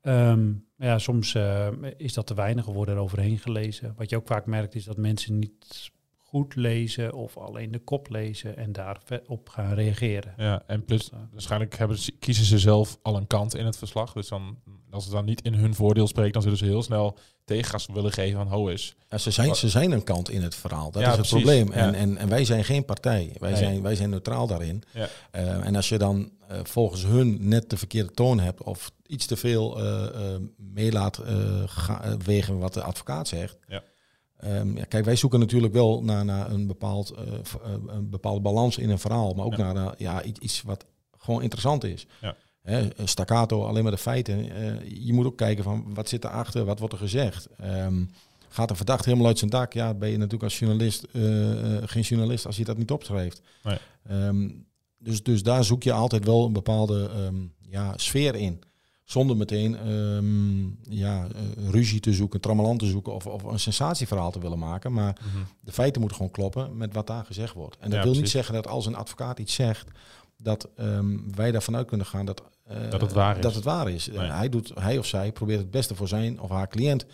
Ehm, 0.00 0.52
ja, 0.76 0.98
soms 0.98 1.34
eh, 1.34 1.68
is 1.96 2.14
dat 2.14 2.26
te 2.26 2.34
weinig, 2.34 2.64
wordt 2.64 2.90
er 2.90 2.96
overheen 2.96 3.38
gelezen. 3.38 3.94
Wat 3.96 4.10
je 4.10 4.16
ook 4.16 4.26
vaak 4.26 4.46
merkt 4.46 4.74
is 4.74 4.84
dat 4.84 4.96
mensen 4.96 5.38
niet 5.38 5.90
goed 6.36 6.54
lezen 6.54 7.12
of 7.14 7.36
alleen 7.36 7.70
de 7.72 7.78
kop 7.78 8.10
lezen 8.10 8.56
en 8.56 8.72
daarop 8.72 9.48
gaan 9.48 9.74
reageren. 9.74 10.34
Ja, 10.36 10.62
en 10.66 10.84
plus 10.84 11.10
eh, 11.10 11.18
waarschijnlijk 11.32 11.76
hebben 11.78 11.98
ze, 11.98 12.12
kiezen 12.12 12.44
ze 12.44 12.58
zelf 12.58 12.98
al 13.02 13.16
een 13.16 13.26
kant 13.26 13.54
in 13.54 13.64
het 13.66 13.76
verslag. 13.76 14.12
Dus 14.12 14.28
dan 14.28 14.58
als 14.90 15.04
het 15.04 15.12
dan 15.12 15.24
niet 15.24 15.42
in 15.42 15.54
hun 15.54 15.74
voordeel 15.74 16.06
spreekt, 16.06 16.32
dan 16.32 16.42
zullen 16.42 16.58
ze 16.58 16.64
heel 16.64 16.82
snel 16.82 17.18
tegengas 17.44 17.86
willen 17.92 18.12
geven 18.12 18.36
van 18.38 18.46
ho 18.48 18.66
is. 18.68 18.94
Ja, 19.08 19.18
ze, 19.18 19.30
zijn, 19.30 19.54
ze 19.54 19.68
zijn 19.68 19.92
een 19.92 20.04
kant 20.04 20.30
in 20.30 20.42
het 20.42 20.54
verhaal. 20.54 20.90
Dat 20.90 21.02
Ja, 21.02 21.10
is 21.10 21.16
het 21.16 21.26
precies. 21.28 21.46
probleem. 21.46 21.68
Ja. 21.72 21.86
En, 21.86 21.94
en, 21.94 22.16
en 22.16 22.28
wij 22.28 22.44
zijn 22.44 22.64
geen 22.64 22.84
partij. 22.84 23.32
Wij, 23.38 23.50
Nee. 23.50 23.58
zijn, 23.58 23.82
wij 23.82 23.94
zijn 23.94 24.10
neutraal 24.10 24.46
daarin. 24.46 24.82
Ja. 24.92 25.08
Eh, 25.30 25.66
en 25.66 25.76
als 25.76 25.88
je 25.88 25.98
dan 25.98 26.30
eh, 26.48 26.58
volgens 26.62 27.02
hun 27.04 27.48
net 27.48 27.70
de 27.70 27.76
verkeerde 27.76 28.10
toon 28.10 28.40
hebt 28.40 28.62
of 28.62 28.92
iets 29.06 29.26
te 29.26 29.36
veel 29.36 29.78
eh, 29.78 30.04
eh, 30.34 30.40
meelaat 30.56 31.18
eh, 31.18 31.62
ga- 31.66 32.02
eh, 32.02 32.12
wegen 32.24 32.58
wat 32.58 32.74
de 32.74 32.82
advocaat 32.82 33.28
zegt. 33.28 33.58
Ja. 33.68 33.82
Ja, 34.40 34.84
kijk, 34.88 35.04
wij 35.04 35.16
zoeken 35.16 35.40
natuurlijk 35.40 35.72
wel 35.72 36.02
naar, 36.02 36.24
naar 36.24 36.50
een, 36.50 36.66
bepaald, 36.66 37.10
eh, 37.10 37.22
eh, 37.32 37.72
een 37.86 38.10
bepaalde 38.10 38.40
balans 38.40 38.78
in 38.78 38.90
een 38.90 38.98
verhaal, 38.98 39.34
maar 39.34 39.44
ook 39.44 39.56
Ja. 39.56 39.72
naar 39.72 39.86
eh, 39.86 39.98
ja, 39.98 40.22
iets, 40.22 40.40
iets 40.40 40.62
wat 40.62 40.84
gewoon 41.18 41.42
interessant 41.42 41.84
is. 41.84 42.06
Ja. 42.20 42.36
Staccato, 43.04 43.64
alleen 43.64 43.82
maar 43.82 43.92
de 43.92 43.98
feiten. 43.98 44.44
je 45.04 45.12
moet 45.12 45.26
ook 45.26 45.36
kijken 45.36 45.64
van 45.64 45.94
wat 45.94 46.08
zit 46.08 46.24
erachter, 46.24 46.64
wat 46.64 46.78
wordt 46.78 46.94
er 46.94 47.00
gezegd. 47.00 47.48
Ehm, 47.58 48.04
gaat 48.48 48.70
een 48.70 48.76
verdachte 48.76 49.08
helemaal 49.08 49.28
uit 49.28 49.38
zijn 49.38 49.50
dak? 49.50 49.72
Ja, 49.72 49.94
ben 49.94 50.08
je 50.08 50.16
natuurlijk 50.16 50.42
als 50.42 50.58
journalist 50.58 51.06
geen 51.90 52.02
journalist 52.02 52.46
als 52.46 52.56
je 52.56 52.64
dat 52.64 52.76
niet 52.78 52.90
opschrijft. 52.90 53.42
Nee. 53.62 53.78
Ehm, 54.08 54.50
dus, 54.98 55.22
dus 55.22 55.42
daar 55.42 55.64
zoek 55.64 55.82
je 55.82 55.92
altijd 55.92 56.24
wel 56.24 56.44
een 56.44 56.52
bepaalde 56.52 57.10
ja, 57.60 57.92
sfeer 57.96 58.34
in. 58.34 58.62
Zonder 59.06 59.36
meteen 59.36 59.76
ehm, 59.76 60.64
ja, 60.94 61.26
eh, 61.26 61.68
ruzie 61.70 62.00
te 62.00 62.12
zoeken, 62.12 62.40
trammeland 62.40 62.78
te 62.78 62.86
zoeken 62.86 63.14
of, 63.14 63.26
of 63.26 63.42
een 63.42 63.58
sensatieverhaal 63.60 64.30
te 64.30 64.38
willen 64.38 64.58
maken. 64.58 64.92
Maar 64.92 65.16
de 65.60 65.72
feiten 65.72 66.00
moeten 66.00 66.16
gewoon 66.18 66.32
kloppen 66.32 66.76
met 66.76 66.92
wat 66.94 67.06
daar 67.06 67.24
gezegd 67.24 67.54
wordt. 67.54 67.76
En 67.80 67.90
dat 67.90 67.98
Ja, 67.98 68.04
wil 68.04 68.14
niet 68.20 68.30
zeggen 68.30 68.54
dat 68.54 68.66
als 68.66 68.86
een 68.86 68.94
advocaat 68.94 69.38
iets 69.38 69.54
zegt, 69.54 69.88
dat 70.36 70.68
ehm, 70.76 71.16
wij 71.34 71.50
daarvan 71.50 71.76
uit 71.76 71.86
kunnen 71.86 72.06
gaan 72.06 72.26
dat, 72.26 72.42
eh, 72.64 72.90
Dat 72.90 73.00
het 73.00 73.12
waar 73.12 73.36
is. 73.36 73.42
Dat 73.42 73.54
het 73.54 73.64
waar 73.64 73.90
is. 73.90 74.06
Nee. 74.06 74.18
hij, 74.18 74.48
doet, 74.48 74.72
hij 74.74 74.98
of 74.98 75.06
zij 75.06 75.32
probeert 75.32 75.60
het 75.60 75.70
beste 75.70 75.94
voor 75.94 76.08
zijn 76.08 76.40
of 76.40 76.50
haar 76.50 76.68
cliënt 76.68 77.06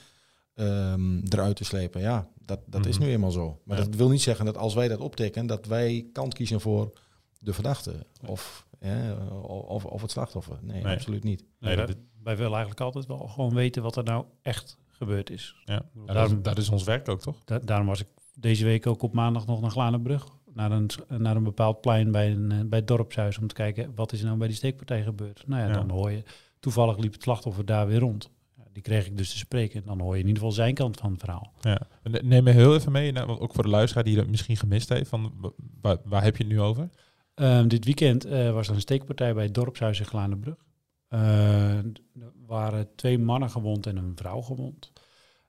ehm, 0.55 1.19
eruit 1.29 1.57
te 1.57 1.65
slepen. 1.65 2.01
Ja, 2.01 2.29
dat, 2.45 2.61
dat 2.67 2.87
is 2.87 2.97
Mhm. 2.99 3.07
nu 3.07 3.13
eenmaal 3.13 3.31
zo. 3.31 3.61
Maar 3.65 3.79
Ja. 3.79 3.85
dat 3.85 3.95
wil 3.95 4.09
niet 4.09 4.23
zeggen 4.23 4.45
dat 4.45 4.57
als 4.57 4.75
wij 4.75 4.89
dat 4.89 4.99
optikken, 5.01 5.47
dat 5.47 5.67
wij 5.67 6.07
kant 6.13 6.35
kiezen 6.35 6.61
voor 6.61 6.93
de 7.39 7.53
verdachte 7.53 8.07
of, 8.27 8.67
hè, 8.89 9.15
of, 9.41 9.85
of 9.85 10.03
het 10.03 10.11
slachtoffer. 10.11 10.59
Nee, 10.63 10.83
Nee. 10.83 10.95
absoluut 10.95 11.25
niet. 11.25 11.45
Nee, 11.59 11.77
wij, 11.77 11.87
dat- 11.87 11.97
wij 12.23 12.37
willen 12.37 12.51
eigenlijk 12.53 12.81
altijd 12.81 13.07
wel 13.07 13.19
gewoon 13.19 13.55
weten 13.55 13.83
wat 13.83 13.97
er 13.97 14.05
nou 14.05 14.25
echt 14.43 14.79
gebeurd 14.89 15.31
is. 15.31 15.57
Ja. 15.65 15.83
Ja, 16.07 16.13
daarom, 16.13 16.35
dat, 16.35 16.45
dat 16.45 16.59
is 16.59 16.69
ons 16.69 16.85
werk 16.85 17.09
ook, 17.09 17.21
toch? 17.21 17.45
da- 17.45 17.59
daarom 17.59 17.87
was 17.87 18.01
ik 18.01 18.07
deze 18.35 18.65
week 18.65 18.87
ook 18.87 19.03
op 19.03 19.13
maandag 19.13 19.47
nog 19.47 19.61
naar 19.61 19.71
Glanenbrug. 19.71 20.27
Naar 20.55 20.71
een, 20.73 20.91
naar 21.09 21.37
een 21.37 21.43
bepaald 21.43 21.81
plein 21.81 22.11
bij, 22.13 22.31
een, 22.31 22.53
eh, 22.53 22.59
bij 22.65 22.79
het 22.79 22.89
dorpshuis 22.89 23.39
om 23.39 23.47
te 23.47 23.55
kijken 23.55 23.93
wat 23.95 24.13
is 24.13 24.21
er 24.21 24.27
nou 24.27 24.39
bij 24.39 24.47
die 24.49 24.57
steekpartij 24.57 25.03
gebeurd. 25.03 25.43
Nou 25.47 25.63
ja, 25.63 25.67
Ja. 25.69 25.73
dan 25.75 25.91
hoor 25.91 26.11
je, 26.11 26.23
toevallig 26.61 26.97
liep 26.99 27.13
het 27.13 27.23
slachtoffer 27.23 27.65
daar 27.65 27.87
weer 27.87 27.99
rond. 27.99 28.31
Die 28.73 28.83
kreeg 28.83 29.07
ik 29.07 29.17
dus 29.17 29.31
te 29.31 29.37
spreken. 29.39 29.81
En 29.81 29.87
dan 29.87 30.01
hoor 30.01 30.13
je 30.15 30.21
in 30.21 30.27
ieder 30.27 30.43
geval 30.43 30.55
zijn 30.57 30.75
kant 30.75 30.97
van 31.01 31.11
het 31.11 31.21
verhaal. 31.21 31.53
Ja. 31.61 31.81
Ne- 32.03 32.21
Neem 32.23 32.45
me 32.45 32.51
heel 32.51 32.75
even 32.75 32.93
mee, 32.93 33.13
nou, 33.13 33.29
ook 33.41 33.55
voor 33.55 33.63
de 33.65 33.71
luisteraar 33.71 34.05
die 34.05 34.19
het 34.19 34.31
misschien 34.31 34.57
gemist 34.57 34.89
heeft. 34.89 35.09
Van, 35.09 35.33
wa- 35.41 35.51
waar, 35.81 35.97
waar 36.05 36.23
heb 36.23 36.37
je 36.37 36.45
het 36.45 36.53
nu 36.53 36.61
over? 36.61 36.89
Ehm, 37.35 37.69
dit 37.69 37.85
weekend 37.85 38.25
eh, 38.25 38.53
was 38.53 38.69
er 38.69 38.75
een 38.75 38.81
steekpartij 38.81 39.35
bij 39.35 39.45
het 39.45 39.55
dorpshuis 39.55 39.99
in 39.99 40.07
Glanenbrug. 40.07 40.67
Eh, 41.09 41.77
er 41.79 42.33
waren 42.47 42.95
twee 42.95 43.19
mannen 43.19 43.51
gewond 43.51 43.87
en 43.87 43.97
een 43.97 44.13
vrouw 44.17 44.41
gewond. 44.41 44.93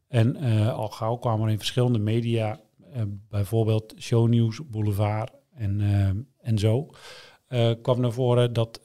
En 0.08 0.36
eh, 0.36 0.74
al 0.74 0.90
gauw 0.90 1.16
kwamen 1.16 1.46
er 1.46 1.52
in 1.52 1.58
verschillende 1.58 2.00
media, 2.00 2.60
eh, 2.92 3.02
bijvoorbeeld 3.30 3.94
Shownieuws, 4.00 4.62
Boulevard 4.70 5.32
en, 5.54 5.82
eh, 5.82 6.48
en 6.50 6.58
zo, 6.58 6.90
kwam 7.82 8.02
naar 8.02 8.12
voren 8.12 8.54
dat 8.54 8.82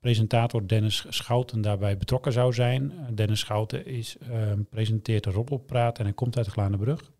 presentator 0.00 0.68
Dennis 0.68 1.06
Schouten 1.08 1.60
daarbij 1.60 1.96
betrokken 1.96 2.32
zou 2.32 2.52
zijn. 2.52 2.92
Dennis 3.14 3.40
Schouten 3.40 3.86
is, 3.86 4.16
presenteert 4.70 5.26
een 5.26 5.32
roddelpraat 5.32 5.98
en 5.98 6.04
hij 6.04 6.14
komt 6.14 6.36
uit 6.36 6.46
Glanenbrug. 6.46 7.12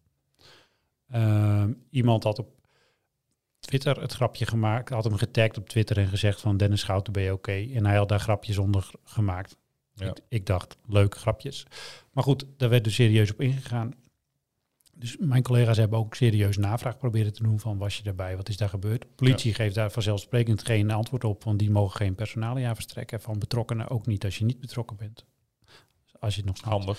Eh, 1.11 1.65
iemand 1.91 2.25
had 2.25 2.39
op 2.39 2.49
Twitter 3.70 4.00
het 4.00 4.12
grapje 4.12 4.46
gemaakt, 4.46 4.88
had 4.88 5.04
hem 5.04 5.16
getagd 5.16 5.59
op 5.59 5.68
Twitter 5.68 5.98
en 5.98 6.06
gezegd 6.06 6.40
van 6.40 6.56
Dennis 6.56 6.80
Schouten 6.80 7.12
ben 7.12 7.22
je 7.22 7.33
oké. 7.33 7.66
En 7.74 7.87
hij 7.87 7.96
had 7.96 8.09
daar 8.09 8.20
grapjes 8.20 8.59
onder 8.59 8.90
gemaakt. 9.04 9.56
Ja. 9.94 10.06
Ik, 10.06 10.18
ik 10.28 10.46
dacht, 10.46 10.76
leuke 10.87 11.18
grapjes. 11.18 11.66
Maar 12.12 12.24
goed, 12.24 12.44
daar 12.56 12.68
werd 12.68 12.85
dus 12.85 12.94
serieus 12.94 13.33
op 13.33 13.40
ingegaan. 13.40 13.94
Dus 14.94 15.16
mijn 15.18 15.42
collega's 15.42 15.76
hebben 15.76 15.98
ook 15.98 16.14
serieus 16.14 16.56
navraag 16.56 16.96
proberen 16.96 17.33
te 17.33 17.42
doen 17.42 17.61
van 17.61 17.78
was 17.78 17.96
je 17.96 18.02
daarbij, 18.02 18.37
wat 18.37 18.48
is 18.48 18.56
daar 18.56 18.68
gebeurd? 18.68 19.16
Politie 19.16 19.54
geeft 19.54 19.74
daar 19.74 19.90
vanzelfsprekend 19.90 20.64
geen 20.64 20.90
antwoord 20.90 21.24
op, 21.24 21.44
want 21.44 21.59
die 21.59 21.70
mogen 21.70 21.96
geen 21.96 22.14
personalia 22.14 22.74
verstrekken 22.74 23.20
van 23.20 23.38
betrokkenen, 23.38 23.88
ook 23.88 24.06
niet 24.06 24.24
als 24.24 24.38
je 24.38 24.44
niet 24.44 24.61
betrokken 24.61 24.96
bent. 24.96 25.24
Als 26.18 26.35
je 26.35 26.40
het 26.40 26.48
nog 26.48 26.56
snapt. 26.56 26.76
Handig. 26.76 26.98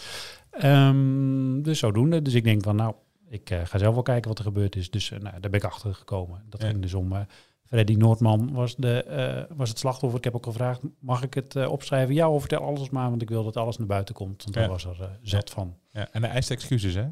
Ehm, 0.51 1.61
dus 1.61 1.79
zodoende. 1.79 2.21
Dus 2.21 2.33
ik 2.33 2.43
denk 2.43 2.63
van, 2.63 2.75
nou, 2.75 2.95
ik 3.31 3.49
eh, 3.49 3.59
ga 3.63 3.77
zelf 3.77 3.93
wel 3.93 4.03
kijken 4.03 4.29
wat 4.29 4.37
er 4.37 4.43
gebeurd 4.45 4.75
is. 4.75 4.89
Dus 4.89 5.11
eh, 5.11 5.19
nou, 5.19 5.39
daar 5.39 5.49
ben 5.51 5.59
ik 5.59 5.65
achter 5.65 5.93
gekomen. 5.95 6.43
Dat 6.49 6.61
Ja. 6.61 6.67
ging 6.67 6.81
dus 6.81 6.93
om... 6.93 7.11
eh, 7.13 7.19
Freddy 7.65 7.93
Noordman 7.93 8.53
was, 8.53 8.75
de, 8.75 9.45
was 9.55 9.69
het 9.69 9.79
slachtoffer. 9.79 10.17
Ik 10.17 10.23
heb 10.23 10.35
ook 10.35 10.45
gevraagd, 10.45 10.79
mag 10.99 11.23
ik 11.23 11.33
het 11.33 11.65
opschrijven? 11.67 12.13
Ja, 12.15 12.29
of 12.29 12.39
vertel 12.39 12.61
alles 12.61 12.89
maar, 12.89 13.09
want 13.09 13.21
ik 13.21 13.29
wil 13.29 13.43
dat 13.43 13.57
alles 13.57 13.77
naar 13.77 13.87
buiten 13.87 14.15
komt. 14.15 14.43
Want 14.43 14.55
Ja. 14.55 14.61
daar 14.61 14.69
was 14.69 14.85
er 14.85 15.17
zat 15.21 15.49
van. 15.49 15.75
Ja, 15.91 16.07
en 16.11 16.23
hij 16.23 16.31
eist 16.31 16.51
excuses, 16.51 16.93
hè? 16.93 17.05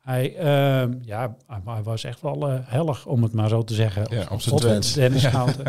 Hij, 0.00 0.36
ehm, 0.36 0.94
ja, 1.02 1.36
hij, 1.46 1.82
was 1.82 2.04
echt 2.04 2.20
wel 2.20 2.48
hellig, 2.50 3.06
om 3.06 3.22
het 3.22 3.32
maar 3.32 3.48
zo 3.48 3.62
te 3.64 3.74
zeggen. 3.74 4.06
Ja, 4.16 4.26
op 4.30 4.40
zijn 4.40 4.56
Twents. 4.56 4.92
Dennis 4.92 5.22
Schouten. 5.28 5.66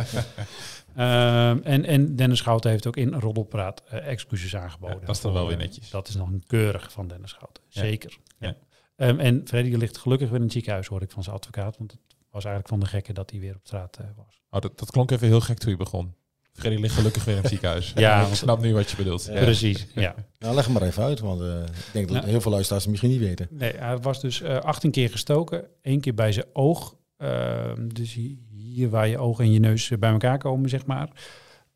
Ehm, 0.96 1.60
en, 1.64 1.86
en 1.86 2.16
Dennis 2.16 2.38
Schouten 2.38 2.70
heeft 2.72 2.88
ook 2.88 2.98
in 2.98 3.14
Roddelpraat 3.14 3.84
excuses 3.90 4.56
aangeboden. 4.56 5.00
Ja, 5.00 5.06
dat 5.06 5.16
is 5.16 5.22
dan 5.22 5.34
wel 5.34 5.48
weer 5.48 5.58
netjes. 5.58 5.90
Dat 5.90 6.08
is 6.08 6.14
dan 6.16 6.44
keurig 6.48 6.92
van 6.92 7.08
Dennis 7.08 7.30
Schouten. 7.30 7.64
Ja. 7.68 7.82
Zeker. 7.82 8.18
Ja. 8.40 8.56
Ehm, 9.00 9.20
en 9.20 9.42
Freddy 9.46 9.76
ligt 9.76 9.98
gelukkig 9.98 10.28
weer 10.30 10.38
in 10.38 10.44
het 10.44 10.52
ziekenhuis, 10.52 10.88
hoor 10.88 11.02
ik 11.02 11.12
van 11.12 11.24
zijn 11.24 11.36
advocaat. 11.36 11.78
Want 11.78 11.92
het 11.92 12.02
was 12.32 12.46
eigenlijk 12.46 12.68
van 12.68 12.80
de 12.80 12.86
gekken 12.86 13.14
dat 13.14 13.30
hij 13.32 13.40
weer 13.40 13.56
op 13.56 13.62
straat 13.64 13.98
eh, 13.98 14.06
was. 14.16 14.42
Oh, 14.50 14.62
dat, 14.62 14.80
dat 14.80 14.92
klonk 14.92 15.12
even 15.12 15.28
heel 15.28 15.42
gek 15.42 15.58
toen 15.58 15.72
je 15.72 15.78
begon. 15.78 16.14
Freddy 16.54 16.82
ligt 16.82 16.94
gelukkig 16.96 17.26
weer 17.26 17.36
in 17.36 17.42
het 17.42 17.50
ziekenhuis. 17.56 17.92
Ja, 17.96 18.28
ik 18.28 18.34
snap 18.34 18.62
nu 18.62 18.74
wat 18.74 18.90
je 18.90 18.96
bedoelt. 18.98 19.26
Ja. 19.26 19.34
Ja. 19.34 19.40
Precies, 19.44 19.88
ja. 19.96 20.16
Nou, 20.40 20.56
leg 20.56 20.64
hem 20.66 20.74
maar 20.74 20.82
even 20.84 21.04
uit, 21.04 21.20
want 21.20 21.42
eh, 21.42 21.62
ik 21.64 21.94
denk 21.94 22.08
dat 22.08 22.18
Nou. 22.18 22.30
heel 22.30 22.42
veel 22.42 22.52
luisteraars 22.52 22.84
het 22.84 22.92
misschien 22.92 23.12
niet 23.12 23.28
weten. 23.28 23.48
Nee, 23.52 23.74
hij 23.78 23.98
was 23.98 24.22
dus 24.22 24.42
eh 24.42 24.58
18 24.60 24.92
keer 24.92 25.10
gestoken. 25.10 25.68
Eén 25.82 26.00
keer 26.02 26.14
bij 26.14 26.32
zijn 26.32 26.46
oog. 26.54 26.96
Ehm, 27.18 27.88
dus 27.88 28.14
hi- 28.14 28.38
hier 28.50 28.90
waar 28.90 29.08
je 29.08 29.18
ogen 29.18 29.44
en 29.46 29.52
je 29.52 29.60
neus 29.60 29.92
bij 30.00 30.12
elkaar 30.12 30.38
komen, 30.38 30.70
zeg 30.70 30.86
maar. 30.86 31.10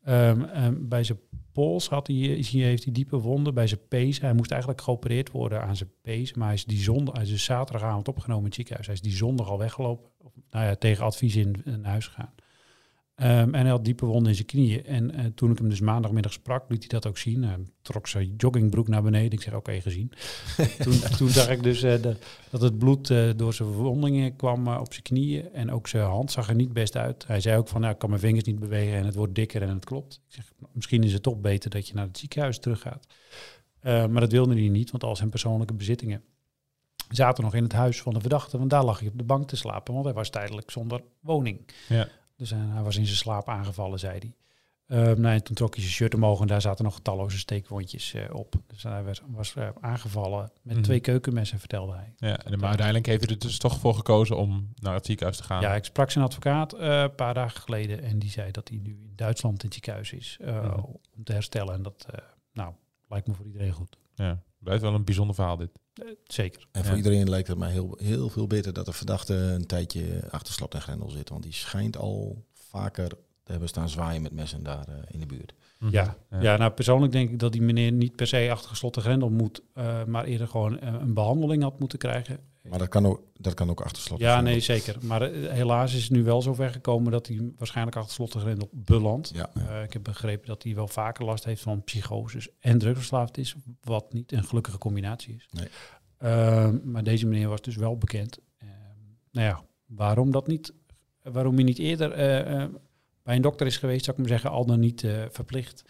Ehm, 0.02 0.42
ehm, 0.42 0.74
bij 0.78 1.04
zijn 1.04 1.18
pols 1.54 1.88
had 1.88 2.06
hij, 2.06 2.16
heeft 2.16 2.84
hij 2.84 2.92
diepe 2.92 3.18
wonden. 3.18 3.54
Bij 3.54 3.66
zijn 3.66 3.88
pees. 3.88 4.20
Hij 4.20 4.32
moest 4.32 4.50
eigenlijk 4.50 4.80
geopereerd 4.80 5.30
worden 5.30 5.62
aan 5.62 5.76
zijn 5.76 5.92
pees. 6.02 6.34
Maar 6.34 6.46
hij 6.46 6.56
is, 6.56 6.64
die 6.64 6.78
zondag, 6.78 7.14
hij 7.14 7.22
is 7.22 7.30
dus 7.30 7.44
zaterdagavond 7.44 8.08
opgenomen 8.08 8.42
in 8.42 8.46
het 8.46 8.54
ziekenhuis. 8.54 8.86
Hij 8.86 8.94
is 8.94 9.02
die 9.02 9.12
zondag 9.12 9.48
al 9.48 9.58
weggelopen. 9.58 10.10
Of, 10.18 10.32
nou 10.50 10.64
ja, 10.64 10.74
tegen 10.74 11.04
advies 11.04 11.36
in, 11.36 11.62
in 11.64 11.84
huis 11.84 12.06
gegaan. 12.06 12.34
Ehm, 13.14 13.54
en 13.54 13.60
hij 13.60 13.70
had 13.70 13.84
diepe 13.84 14.06
wonden 14.06 14.28
in 14.28 14.34
zijn 14.34 14.46
knieën. 14.46 14.84
En 14.84 15.10
eh, 15.10 15.24
toen 15.34 15.50
ik 15.50 15.58
hem 15.58 15.68
dus 15.68 15.80
maandagmiddag 15.80 16.32
sprak, 16.32 16.64
liet 16.68 16.78
hij 16.78 16.88
dat 16.88 17.06
ook 17.06 17.18
zien. 17.18 17.42
Hij 17.42 17.58
trok 17.82 18.06
zijn 18.06 18.34
joggingbroek 18.36 18.88
naar 18.88 19.02
beneden. 19.02 19.32
Ik 19.32 19.40
zeg, 19.40 19.54
oké, 19.54 19.80
gezien. 19.80 20.12
toen, 20.84 21.00
toen 21.16 21.28
zag 21.28 21.48
ik 21.48 21.62
dus 21.62 21.82
eh, 21.82 22.02
de, 22.02 22.16
dat 22.50 22.60
het 22.60 22.78
bloed 22.78 23.10
eh, 23.10 23.30
door 23.36 23.54
zijn 23.54 23.72
verwondingen 23.72 24.36
kwam 24.36 24.68
op 24.68 24.92
zijn 24.92 25.02
knieën. 25.02 25.52
En 25.52 25.70
ook 25.70 25.88
zijn 25.88 26.04
hand 26.04 26.30
zag 26.30 26.48
er 26.48 26.54
niet 26.54 26.72
best 26.72 26.96
uit. 26.96 27.26
Hij 27.26 27.40
zei 27.40 27.58
ook 27.58 27.68
van, 27.68 27.80
nou, 27.80 27.92
ik 27.92 27.98
kan 27.98 28.08
mijn 28.08 28.20
vingers 28.20 28.44
niet 28.44 28.58
bewegen 28.58 28.98
en 28.98 29.04
het 29.04 29.14
wordt 29.14 29.34
dikker 29.34 29.62
en 29.62 29.68
het 29.68 29.84
klopt. 29.84 30.20
Ik 30.28 30.34
zeg, 30.34 30.52
misschien 30.72 31.02
is 31.02 31.12
het 31.12 31.22
toch 31.22 31.40
beter 31.40 31.70
dat 31.70 31.88
je 31.88 31.94
naar 31.94 32.06
het 32.06 32.18
ziekenhuis 32.18 32.58
teruggaat. 32.58 33.06
Maar 33.82 34.20
dat 34.20 34.32
wilde 34.32 34.54
hij 34.54 34.68
niet, 34.68 34.90
want 34.90 35.04
al 35.04 35.16
zijn 35.16 35.30
persoonlijke 35.30 35.74
bezittingen 35.74 36.22
zaten 37.08 37.44
nog 37.44 37.54
in 37.54 37.62
het 37.62 37.72
huis 37.72 38.02
van 38.02 38.14
de 38.14 38.20
verdachte. 38.20 38.58
Want 38.58 38.70
daar 38.70 38.84
lag 38.84 38.98
hij 38.98 39.08
op 39.08 39.18
de 39.18 39.24
bank 39.24 39.48
te 39.48 39.56
slapen, 39.56 39.92
want 39.92 40.06
hij 40.06 40.14
was 40.14 40.30
tijdelijk 40.30 40.70
zonder 40.70 41.02
woning. 41.20 41.60
Ja. 41.88 42.08
Dus 42.36 42.50
eh, 42.50 42.58
hij 42.72 42.82
was 42.82 42.96
in 42.96 43.04
zijn 43.06 43.16
slaap 43.18 43.48
aangevallen, 43.48 43.98
zei 43.98 44.18
hij. 44.18 44.34
Ehm, 44.86 45.20
nou, 45.20 45.34
en 45.34 45.42
toen 45.42 45.54
trok 45.54 45.74
hij 45.74 45.82
zijn 45.82 45.94
shirt 45.94 46.14
omhoog 46.14 46.40
en 46.40 46.46
daar 46.46 46.60
zaten 46.60 46.84
nog 46.84 47.00
talloze 47.00 47.38
steekwondjes 47.38 48.14
eh, 48.14 48.34
op. 48.34 48.54
Dus 48.66 48.82
hij 48.82 49.04
was, 49.04 49.22
was 49.26 49.54
eh, 49.54 49.68
aangevallen 49.80 50.50
met 50.62 50.74
Mhm. 50.74 50.84
twee 50.84 51.00
keukenmessen, 51.00 51.58
vertelde 51.58 51.94
hij. 51.94 52.14
Ja, 52.16 52.38
en, 52.38 52.58
maar 52.58 52.68
uiteindelijk 52.68 53.06
heeft 53.06 53.24
hij 53.24 53.32
er 53.32 53.38
dus 53.38 53.58
toch 53.58 53.78
voor 53.78 53.94
gekozen 53.94 54.36
om 54.36 54.72
naar 54.74 54.94
het 54.94 55.06
ziekenhuis 55.06 55.36
te 55.36 55.42
gaan. 55.42 55.60
Ja, 55.60 55.74
ik 55.74 55.84
sprak 55.84 56.10
zijn 56.10 56.24
advocaat 56.24 56.74
een 56.78 57.14
paar 57.14 57.34
dagen 57.34 57.60
geleden 57.60 58.02
en 58.02 58.18
die 58.18 58.30
zei 58.30 58.50
dat 58.50 58.68
hij 58.68 58.78
nu 58.82 58.90
in 59.02 59.12
Duitsland 59.16 59.58
in 59.58 59.64
het 59.64 59.74
ziekenhuis 59.74 60.12
is 60.12 60.38
Mhm. 60.40 60.80
om 61.12 61.24
te 61.24 61.32
herstellen. 61.32 61.74
En 61.74 61.82
dat, 61.82 62.06
nou, 62.52 62.72
lijkt 63.08 63.26
me 63.26 63.34
voor 63.34 63.46
iedereen 63.46 63.72
goed. 63.72 63.98
Ja, 64.14 64.42
blijft 64.64 64.82
wel 64.82 64.94
een 64.94 65.04
bijzonder 65.04 65.34
verhaal 65.34 65.56
dit. 65.56 65.70
Eh, 65.94 66.06
zeker. 66.24 66.66
En 66.72 66.82
voor 66.82 66.90
Ja. 66.90 66.96
iedereen 66.96 67.28
lijkt 67.28 67.48
het 67.48 67.58
mij 67.58 67.70
heel, 67.70 67.98
heel 68.02 68.28
veel 68.28 68.46
beter 68.46 68.72
dat 68.72 68.86
de 68.86 68.92
verdachte 68.92 69.34
een 69.34 69.66
tijdje 69.66 70.22
achter 70.30 70.54
slot 70.54 70.74
en 70.74 70.82
grendel 70.82 71.10
zit. 71.10 71.28
Want 71.28 71.42
die 71.42 71.52
schijnt 71.52 71.96
al 71.96 72.44
vaker 72.52 73.08
te 73.42 73.50
hebben 73.50 73.68
staan 73.68 73.88
zwaaien 73.88 74.22
met 74.22 74.32
messen 74.32 74.62
daar 74.62 74.88
eh, 74.88 74.94
in 75.08 75.20
de 75.20 75.26
buurt. 75.26 75.54
Ja, 75.90 76.16
ja. 76.40 76.56
nou 76.56 76.70
persoonlijk 76.70 77.12
denk 77.12 77.30
ik 77.30 77.38
dat 77.38 77.52
die 77.52 77.62
meneer 77.62 77.92
niet 77.92 78.16
per 78.16 78.26
se 78.26 78.48
achter 78.50 78.68
gesloten 78.68 79.02
grendel 79.02 79.30
moet, 79.30 79.62
eh, 79.74 80.04
maar 80.04 80.24
eerder 80.24 80.48
gewoon 80.48 80.82
een 80.82 81.14
behandeling 81.14 81.62
had 81.62 81.78
moeten 81.78 81.98
krijgen. 81.98 82.38
Maar 82.68 82.78
dat 82.78 82.88
kan 82.88 83.06
ook, 83.06 83.22
dat 83.36 83.54
kan 83.54 83.70
ook 83.70 83.80
achter 83.80 84.02
slot. 84.02 84.18
Ja, 84.18 84.40
nee, 84.40 84.60
zeker. 84.60 84.96
Maar 85.02 85.22
eh, 85.22 85.50
helaas 85.52 85.94
is 85.94 86.02
het 86.02 86.10
nu 86.10 86.22
wel 86.24 86.42
zover 86.42 86.70
gekomen 86.70 87.12
dat 87.12 87.26
hij 87.26 87.52
waarschijnlijk 87.58 87.96
achter 87.96 88.12
slot 88.14 88.34
en 88.34 88.40
grendel 88.40 88.68
belandt. 88.72 89.30
Ja, 89.34 89.50
Eh, 89.54 89.82
ik 89.82 89.92
heb 89.92 90.02
begrepen 90.02 90.46
dat 90.46 90.62
hij 90.62 90.74
wel 90.74 90.88
vaker 90.88 91.24
last 91.24 91.44
heeft 91.44 91.62
van 91.62 91.84
psychoses 91.84 92.48
en 92.60 92.78
drugsverslaafd 92.78 93.38
is, 93.38 93.54
wat 93.80 94.12
niet 94.12 94.32
een 94.32 94.44
gelukkige 94.44 94.78
combinatie 94.78 95.34
is. 95.34 95.48
Nee. 95.50 95.68
Ehm, 96.18 96.78
maar 96.90 97.02
deze 97.02 97.26
meneer 97.26 97.48
was 97.48 97.60
dus 97.60 97.76
wel 97.76 97.98
bekend. 97.98 98.38
Ehm, 98.58 98.70
nou 99.30 99.46
ja, 99.46 99.64
waarom 99.86 100.30
dat 100.30 100.46
niet, 100.46 100.72
waarom 101.22 101.54
hij 101.54 101.64
niet 101.64 101.78
eerder 101.78 102.12
eh, 102.12 102.62
eh, 102.62 102.70
bij 103.22 103.36
een 103.36 103.42
dokter 103.42 103.66
is 103.66 103.76
geweest, 103.76 104.04
zou 104.04 104.16
ik 104.16 104.22
maar 104.22 104.32
zeggen, 104.32 104.50
al 104.50 104.66
dan 104.66 104.80
niet 104.80 105.04
eh, 105.04 105.24
verplicht, 105.30 105.84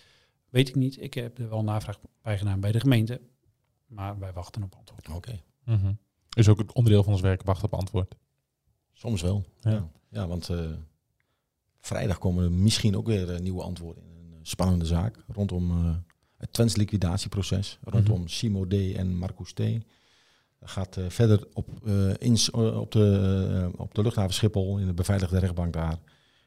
weet 0.50 0.68
ik 0.68 0.74
niet. 0.74 1.00
Ik 1.02 1.14
heb 1.14 1.38
er 1.38 1.48
wel 1.48 1.62
navraag 1.64 1.98
bij 2.22 2.38
gedaan 2.38 2.60
bij 2.60 2.72
de 2.72 2.80
gemeente, 2.80 3.20
maar 3.86 4.18
wij 4.18 4.32
wachten 4.32 4.62
op 4.62 4.74
antwoord. 4.74 5.08
oké. 5.08 5.40
Mhm. 5.64 5.92
Is 6.34 6.48
ook 6.48 6.58
het 6.58 6.72
onderdeel 6.72 7.02
van 7.02 7.12
ons 7.12 7.22
werk 7.22 7.42
wachten 7.42 7.64
op 7.64 7.74
antwoord. 7.74 8.14
Soms 8.92 9.22
wel. 9.22 9.44
Ja. 9.60 9.70
Ja, 9.70 9.88
ja. 10.08 10.26
want 10.26 10.48
eh, 10.48 10.70
vrijdag 11.80 12.18
komen 12.18 12.44
er 12.44 12.52
misschien 12.52 12.96
ook 12.96 13.06
weer 13.06 13.34
eh, 13.34 13.40
nieuwe 13.40 13.62
antwoorden 13.62 14.02
in 14.02 14.10
een 14.10 14.32
eh, 14.32 14.38
spannende 14.42 14.84
zaak 14.84 15.24
rondom 15.28 15.72
het 16.36 16.52
Twents 16.52 16.76
liquidatieproces, 16.76 17.78
rondom 17.82 18.18
Mhm. 18.18 18.28
Simo 18.28 18.66
D 18.66 18.72
en 18.72 19.16
Marcus 19.16 19.52
T. 19.52 19.62
Dat 20.58 20.70
gaat 20.70 20.98
verder 21.08 21.46
op, 21.52 21.68
in, 22.18 22.36
eh, 22.52 22.80
op, 22.80 22.92
de, 22.92 23.70
op 23.76 23.94
de 23.94 24.02
luchthaven 24.02 24.34
Schiphol, 24.34 24.78
in 24.78 24.86
de 24.86 24.92
beveiligde 24.92 25.38
rechtbank 25.38 25.72
daar. 25.72 25.98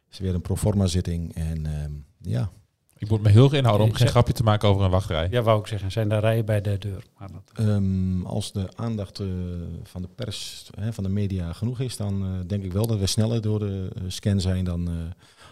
Is 0.09 0.19
weer 0.19 0.33
een 0.33 0.41
proforma 0.41 0.87
zitting 0.87 1.33
en 1.33 1.65
ehm, 1.65 1.91
ja, 2.21 2.51
Ik 2.97 3.09
moet 3.09 3.21
me 3.21 3.29
heel 3.29 3.43
erg 3.43 3.53
inhouden 3.53 3.85
om 3.85 3.91
geen 3.91 3.99
zeg- 4.01 4.09
grapje 4.09 4.33
te 4.33 4.43
maken 4.43 4.69
over 4.69 4.83
een 4.83 4.89
wachtrij. 4.91 5.27
Ja, 5.31 5.41
wou 5.41 5.59
ik 5.59 5.67
zeggen, 5.67 5.91
zijn 5.91 6.09
daar 6.09 6.19
rijen 6.21 6.45
bij 6.45 6.61
de 6.61 6.77
deur. 6.77 7.03
Maar 7.17 7.29
dat, 7.31 7.65
Ehm, 7.67 8.21
als 8.25 8.51
de 8.51 8.69
aandacht 8.75 9.19
eh, 9.19 9.27
van 9.83 10.01
de 10.01 10.07
pers, 10.15 10.69
hè, 10.79 10.93
van 10.93 11.03
de 11.03 11.09
media 11.09 11.53
genoeg 11.53 11.79
is, 11.79 11.97
dan 11.97 12.23
eh, 12.23 12.29
denk 12.47 12.63
ik 12.63 12.71
wel 12.73 12.87
dat 12.87 12.99
we 12.99 13.05
sneller 13.05 13.41
door 13.41 13.59
de 13.59 13.89
eh, 13.95 14.01
scan 14.07 14.41
zijn 14.41 14.63
dan, 14.65 14.87
eh, 14.87 14.93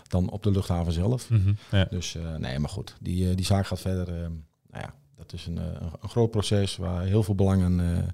dan 0.08 0.30
op 0.30 0.44
de 0.44 0.52
luchthaven 0.52 0.94
zelf. 0.94 1.30
Mhm. 1.30 1.54
Ja. 1.72 1.88
Dus 1.90 2.16
eh, 2.16 2.36
nee, 2.36 2.60
maar 2.60 2.70
goed, 2.70 2.96
die, 3.02 3.36
die 3.36 3.46
zaak 3.46 3.68
gaat 3.68 3.82
verder. 3.82 4.08
eh, 4.08 4.20
nou 4.72 4.84
ja, 4.84 4.94
dat 5.16 5.34
is 5.34 5.46
een, 5.46 5.58
een, 6.02 6.10
groot 6.10 6.32
proces 6.32 6.76
waar 6.78 7.04
heel 7.04 7.24
veel 7.24 7.36
belangen 7.36 8.06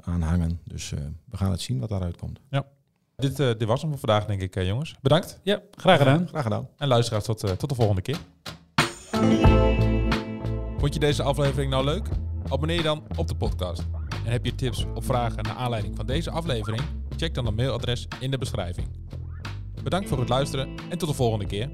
aan 0.00 0.22
hangen. 0.22 0.60
Dus 0.64 0.92
eh, 0.92 0.98
we 1.30 1.36
gaan 1.36 1.50
het 1.50 1.60
zien 1.60 1.78
wat 1.78 1.88
daaruit 1.88 2.16
komt. 2.16 2.40
Dit, 3.16 3.40
eh, 3.40 3.46
dit 3.46 3.64
was 3.64 3.80
hem 3.80 3.90
voor 3.90 3.98
vandaag, 3.98 4.26
denk 4.26 4.40
ik, 4.40 4.56
eh, 4.56 4.66
jongens. 4.66 4.94
Bedankt. 5.02 5.40
ja, 5.42 5.60
graag 5.70 5.98
gedaan. 5.98 6.28
Graag 6.28 6.42
gedaan. 6.42 6.68
En 6.76 6.88
luisteraars, 6.88 7.24
tot, 7.24 7.44
eh, 7.44 7.50
tot 7.50 7.68
de 7.68 7.74
volgende 7.74 8.02
keer. 8.02 8.16
Vond 10.78 10.94
je 10.94 11.00
deze 11.00 11.22
aflevering 11.22 11.70
nou 11.70 11.84
leuk? 11.84 12.08
Abonneer 12.48 12.76
je 12.76 12.82
dan 12.82 13.02
op 13.16 13.28
de 13.28 13.34
podcast. 13.34 13.86
En 14.24 14.32
heb 14.32 14.44
je 14.44 14.54
tips 14.54 14.86
of 14.94 15.04
vragen 15.04 15.42
naar 15.42 15.54
aanleiding 15.54 15.96
van 15.96 16.06
deze 16.06 16.30
aflevering? 16.30 16.82
Check 17.16 17.34
dan 17.34 17.46
het 17.46 17.56
mailadres 17.56 18.08
in 18.20 18.30
de 18.30 18.38
beschrijving. 18.38 18.88
Bedankt 19.82 20.08
voor 20.08 20.18
het 20.18 20.28
luisteren 20.28 20.68
en 20.88 20.98
tot 20.98 21.08
de 21.08 21.14
volgende 21.14 21.46
keer. 21.46 21.70